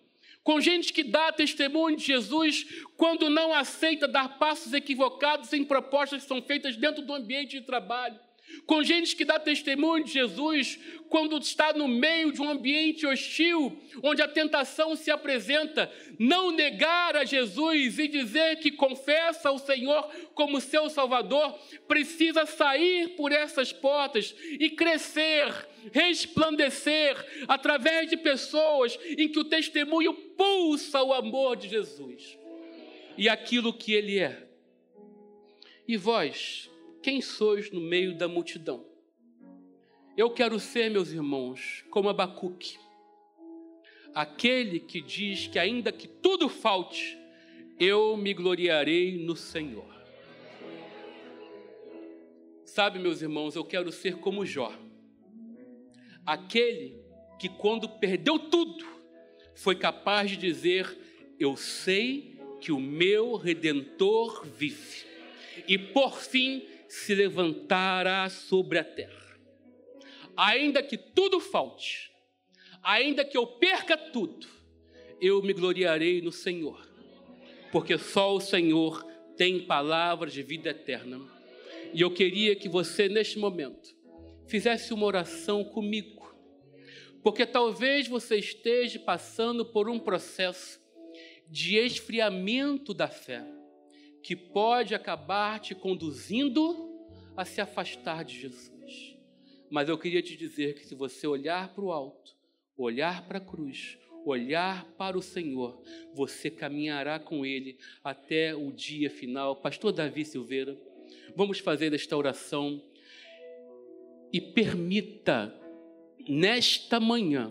com 0.48 0.62
gente 0.62 0.94
que 0.94 1.04
dá 1.04 1.30
testemunho 1.30 1.94
de 1.94 2.06
Jesus 2.06 2.64
quando 2.96 3.28
não 3.28 3.52
aceita 3.52 4.08
dar 4.08 4.38
passos 4.38 4.72
equivocados 4.72 5.52
em 5.52 5.62
propostas 5.62 6.22
que 6.22 6.28
são 6.28 6.40
feitas 6.40 6.74
dentro 6.74 7.02
do 7.02 7.12
ambiente 7.12 7.60
de 7.60 7.66
trabalho 7.66 8.18
com 8.66 8.82
gente 8.82 9.16
que 9.16 9.24
dá 9.24 9.38
testemunho 9.38 10.04
de 10.04 10.12
Jesus 10.12 10.78
quando 11.08 11.38
está 11.38 11.72
no 11.72 11.88
meio 11.88 12.30
de 12.32 12.42
um 12.42 12.50
ambiente 12.50 13.06
hostil, 13.06 13.78
onde 14.02 14.20
a 14.20 14.28
tentação 14.28 14.94
se 14.94 15.10
apresenta, 15.10 15.90
não 16.18 16.50
negar 16.50 17.16
a 17.16 17.24
Jesus 17.24 17.98
e 17.98 18.06
dizer 18.06 18.56
que 18.56 18.70
confessa 18.70 19.50
o 19.50 19.58
Senhor 19.58 20.02
como 20.34 20.60
seu 20.60 20.90
Salvador, 20.90 21.58
precisa 21.86 22.44
sair 22.44 23.16
por 23.16 23.32
essas 23.32 23.72
portas 23.72 24.34
e 24.58 24.68
crescer, 24.70 25.50
resplandecer 25.92 27.16
através 27.48 28.10
de 28.10 28.16
pessoas 28.16 28.98
em 29.16 29.28
que 29.28 29.38
o 29.38 29.44
testemunho 29.44 30.12
pulsa 30.12 31.02
o 31.02 31.14
amor 31.14 31.56
de 31.56 31.68
Jesus 31.68 32.38
e 33.16 33.28
aquilo 33.28 33.72
que 33.72 33.92
ele 33.92 34.20
é. 34.20 34.46
E 35.86 35.96
vós, 35.96 36.67
quem 37.02 37.20
sois 37.20 37.70
no 37.70 37.80
meio 37.80 38.16
da 38.16 38.28
multidão? 38.28 38.84
Eu 40.16 40.30
quero 40.30 40.58
ser, 40.58 40.90
meus 40.90 41.12
irmãos, 41.12 41.84
como 41.90 42.08
Abacuque, 42.08 42.76
aquele 44.12 44.80
que 44.80 45.00
diz 45.00 45.46
que, 45.46 45.58
ainda 45.58 45.92
que 45.92 46.08
tudo 46.08 46.48
falte, 46.48 47.16
eu 47.78 48.16
me 48.16 48.34
gloriarei 48.34 49.16
no 49.16 49.36
Senhor. 49.36 49.96
Sabe, 52.64 52.98
meus 52.98 53.22
irmãos, 53.22 53.54
eu 53.54 53.64
quero 53.64 53.92
ser 53.92 54.16
como 54.16 54.44
Jó, 54.44 54.72
aquele 56.26 57.00
que, 57.38 57.48
quando 57.48 57.88
perdeu 57.88 58.38
tudo, 58.38 58.84
foi 59.54 59.76
capaz 59.76 60.32
de 60.32 60.36
dizer: 60.36 60.98
Eu 61.38 61.56
sei 61.56 62.36
que 62.60 62.72
o 62.72 62.80
meu 62.80 63.36
redentor 63.36 64.44
vive, 64.44 65.06
e 65.68 65.78
por 65.78 66.18
fim 66.18 66.66
se 66.88 67.14
levantará 67.14 68.28
sobre 68.30 68.78
a 68.78 68.84
terra. 68.84 69.38
Ainda 70.36 70.82
que 70.82 70.96
tudo 70.96 71.38
falte, 71.38 72.10
ainda 72.82 73.24
que 73.24 73.36
eu 73.36 73.46
perca 73.46 73.96
tudo, 73.96 74.46
eu 75.20 75.42
me 75.42 75.52
gloriarei 75.52 76.22
no 76.22 76.32
Senhor, 76.32 76.88
porque 77.70 77.98
só 77.98 78.34
o 78.34 78.40
Senhor 78.40 79.04
tem 79.36 79.66
palavras 79.66 80.32
de 80.32 80.42
vida 80.42 80.70
eterna. 80.70 81.20
E 81.92 82.00
eu 82.00 82.10
queria 82.10 82.56
que 82.56 82.68
você, 82.68 83.08
neste 83.08 83.38
momento, 83.38 83.94
fizesse 84.46 84.94
uma 84.94 85.06
oração 85.06 85.64
comigo, 85.64 86.34
porque 87.22 87.44
talvez 87.44 88.08
você 88.08 88.36
esteja 88.36 88.98
passando 89.00 89.64
por 89.66 89.90
um 89.90 89.98
processo 89.98 90.80
de 91.48 91.76
esfriamento 91.76 92.94
da 92.94 93.08
fé 93.08 93.57
que 94.28 94.36
pode 94.36 94.94
acabar 94.94 95.58
te 95.58 95.74
conduzindo 95.74 96.86
a 97.34 97.46
se 97.46 97.62
afastar 97.62 98.22
de 98.26 98.38
Jesus. 98.38 99.16
Mas 99.70 99.88
eu 99.88 99.96
queria 99.96 100.20
te 100.20 100.36
dizer 100.36 100.74
que 100.74 100.84
se 100.84 100.94
você 100.94 101.26
olhar 101.26 101.72
para 101.72 101.82
o 101.82 101.90
alto, 101.90 102.36
olhar 102.76 103.26
para 103.26 103.38
a 103.38 103.40
cruz, 103.40 103.96
olhar 104.26 104.84
para 104.98 105.16
o 105.16 105.22
Senhor, 105.22 105.82
você 106.12 106.50
caminhará 106.50 107.18
com 107.18 107.46
Ele 107.46 107.78
até 108.04 108.54
o 108.54 108.70
dia 108.70 109.08
final. 109.08 109.56
Pastor 109.56 109.92
Davi 109.92 110.26
Silveira, 110.26 110.78
vamos 111.34 111.58
fazer 111.60 111.94
esta 111.94 112.14
oração 112.14 112.82
e 114.30 114.42
permita 114.42 115.58
nesta 116.28 117.00
manhã 117.00 117.50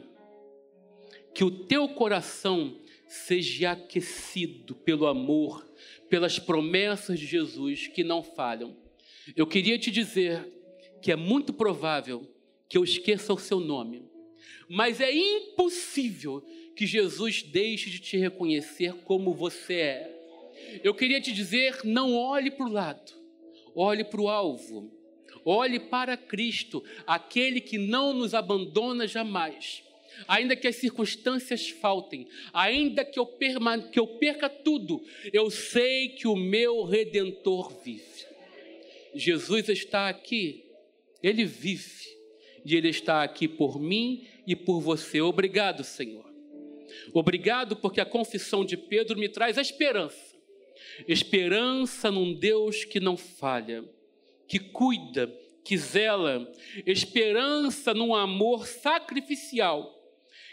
que 1.33 1.43
o 1.43 1.49
teu 1.49 1.89
coração 1.89 2.79
seja 3.07 3.71
aquecido 3.71 4.75
pelo 4.75 5.07
amor 5.07 5.65
pelas 6.09 6.39
promessas 6.39 7.19
de 7.19 7.25
Jesus 7.25 7.87
que 7.87 8.03
não 8.03 8.23
falham. 8.23 8.75
Eu 9.35 9.45
queria 9.45 9.77
te 9.77 9.91
dizer 9.91 10.45
que 11.01 11.11
é 11.11 11.15
muito 11.15 11.53
provável 11.53 12.27
que 12.69 12.77
eu 12.77 12.83
esqueça 12.83 13.33
o 13.33 13.39
seu 13.39 13.59
nome, 13.59 14.05
mas 14.69 14.99
é 14.99 15.11
impossível 15.13 16.43
que 16.75 16.85
Jesus 16.85 17.41
deixe 17.41 17.89
de 17.89 17.99
te 17.99 18.17
reconhecer 18.17 18.93
como 19.03 19.33
você 19.33 19.73
é. 19.73 20.79
Eu 20.83 20.93
queria 20.93 21.21
te 21.21 21.31
dizer: 21.31 21.81
não 21.83 22.15
olhe 22.15 22.51
para 22.51 22.65
o 22.65 22.71
lado, 22.71 23.13
olhe 23.73 24.03
para 24.03 24.21
o 24.21 24.27
alvo, 24.27 24.91
olhe 25.45 25.79
para 25.79 26.17
Cristo, 26.17 26.83
aquele 27.05 27.61
que 27.61 27.77
não 27.77 28.13
nos 28.13 28.33
abandona 28.33 29.07
jamais 29.07 29.86
ainda 30.27 30.55
que 30.55 30.67
as 30.67 30.75
circunstâncias 30.75 31.69
faltem, 31.69 32.27
ainda 32.53 33.03
que 33.03 33.19
eu, 33.19 33.25
perma, 33.25 33.79
que 33.79 33.99
eu 33.99 34.07
perca 34.07 34.49
tudo, 34.49 35.03
eu 35.33 35.49
sei 35.49 36.09
que 36.09 36.27
o 36.27 36.35
meu 36.35 36.83
redentor 36.83 37.73
vive. 37.83 38.25
Jesus 39.13 39.69
está 39.69 40.07
aqui, 40.07 40.63
ele 41.21 41.45
vive, 41.45 42.07
e 42.65 42.75
ele 42.75 42.89
está 42.89 43.23
aqui 43.23 43.47
por 43.47 43.79
mim 43.79 44.27
e 44.45 44.55
por 44.55 44.79
você. 44.79 45.21
Obrigado, 45.21 45.83
Senhor. 45.83 46.25
Obrigado 47.13 47.75
porque 47.75 48.01
a 48.01 48.05
confissão 48.05 48.65
de 48.65 48.77
Pedro 48.77 49.17
me 49.17 49.29
traz 49.29 49.57
a 49.57 49.61
esperança. 49.61 50.35
Esperança 51.07 52.11
num 52.11 52.33
Deus 52.33 52.83
que 52.83 52.99
não 52.99 53.17
falha, 53.17 53.83
que 54.47 54.59
cuida, 54.59 55.27
que 55.63 55.77
zela, 55.77 56.51
esperança 56.85 57.93
num 57.93 58.15
amor 58.15 58.67
sacrificial 58.67 59.96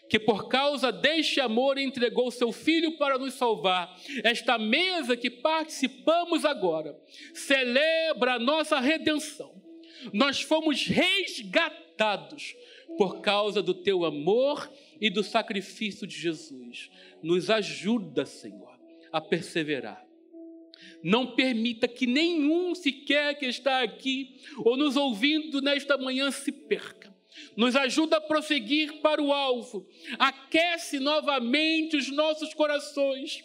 que 0.09 0.19
por 0.19 0.49
causa 0.49 0.93
deste 0.93 1.41
amor 1.41 1.79
entregou 1.79 2.31
seu 2.31 2.53
filho 2.53 2.97
para 2.97 3.19
nos 3.19 3.35
salvar. 3.35 3.95
Esta 4.23 4.59
mesa 4.59 5.17
que 5.17 5.31
participamos 5.31 6.45
agora 6.45 6.97
celebra 7.33 8.35
a 8.35 8.39
nossa 8.39 8.79
redenção. 8.81 9.63
Nós 10.13 10.43
fomos 10.43 10.87
resgatados 10.87 12.55
por 12.99 13.21
causa 13.21 13.63
do 13.63 13.75
teu 13.75 14.05
amor 14.05 14.71
e 15.01 15.09
do 15.09 15.23
sacrifício 15.23 16.07
de 16.07 16.17
Jesus. 16.17 16.91
Nos 17.23 17.49
ajuda, 17.49 18.27
Senhor, 18.27 18.79
a 19.11 19.21
perseverar. 19.21 20.05
Não 21.03 21.35
permita 21.35 21.89
que 21.89 22.07
nenhum 22.07 22.75
sequer 22.75 23.39
que 23.39 23.47
está 23.47 23.83
aqui 23.83 24.41
ou 24.59 24.77
nos 24.77 24.97
ouvindo 24.97 25.63
nesta 25.63 25.97
manhã 25.97 26.31
se 26.31 26.53
perca 26.53 27.14
nos 27.57 27.77
ajuda 27.77 28.17
a 28.17 28.21
prosseguir 28.21 29.01
para 29.01 29.23
o 29.23 29.33
alvo, 29.33 29.87
aquece 30.19 30.99
novamente 30.99 31.97
os 31.97 32.11
nossos 32.11 32.53
corações, 32.55 33.43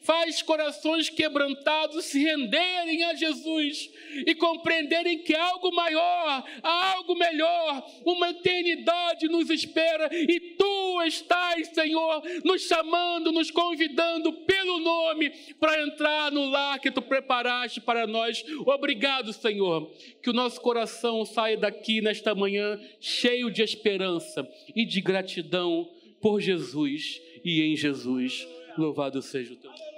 faz 0.00 0.42
corações 0.42 1.08
quebrantados 1.08 2.04
se 2.06 2.22
renderem 2.22 3.04
a 3.04 3.14
Jesus 3.14 3.90
e 4.26 4.34
compreenderem 4.34 5.18
que 5.18 5.34
algo 5.34 5.74
maior, 5.74 6.44
algo 6.62 7.14
melhor, 7.14 7.86
uma 8.04 8.30
eternidade 8.30 9.28
nos 9.28 9.50
espera 9.50 10.08
e 10.12 10.40
tu 10.56 11.02
estás, 11.02 11.68
Senhor, 11.68 12.22
nos 12.44 12.62
chamando, 12.62 13.32
nos 13.32 13.50
convidando 13.50 14.32
pelo 14.32 14.78
nome 14.78 15.30
para 15.58 15.82
entrar 15.82 16.30
no 16.30 16.46
lar 16.46 16.78
que 16.78 16.90
tu 16.90 17.02
preparaste 17.02 17.80
para 17.80 18.06
nós. 18.06 18.44
Obrigado, 18.66 19.32
Senhor, 19.32 19.90
que 20.22 20.30
o 20.30 20.34
nosso 20.34 20.60
coração 20.60 21.24
saia 21.24 21.56
daqui 21.56 22.00
nesta 22.00 22.34
manhã 22.34 22.78
cheio 23.00 23.50
de 23.50 23.62
esperança 23.62 24.48
e 24.74 24.84
de 24.84 25.00
gratidão 25.00 25.90
por 26.20 26.40
Jesus 26.40 27.20
e 27.44 27.62
em 27.62 27.76
Jesus. 27.76 28.46
Louvado 28.76 29.22
seja 29.22 29.54
o 29.54 29.56
teu 29.56 29.70
nome. 29.70 29.93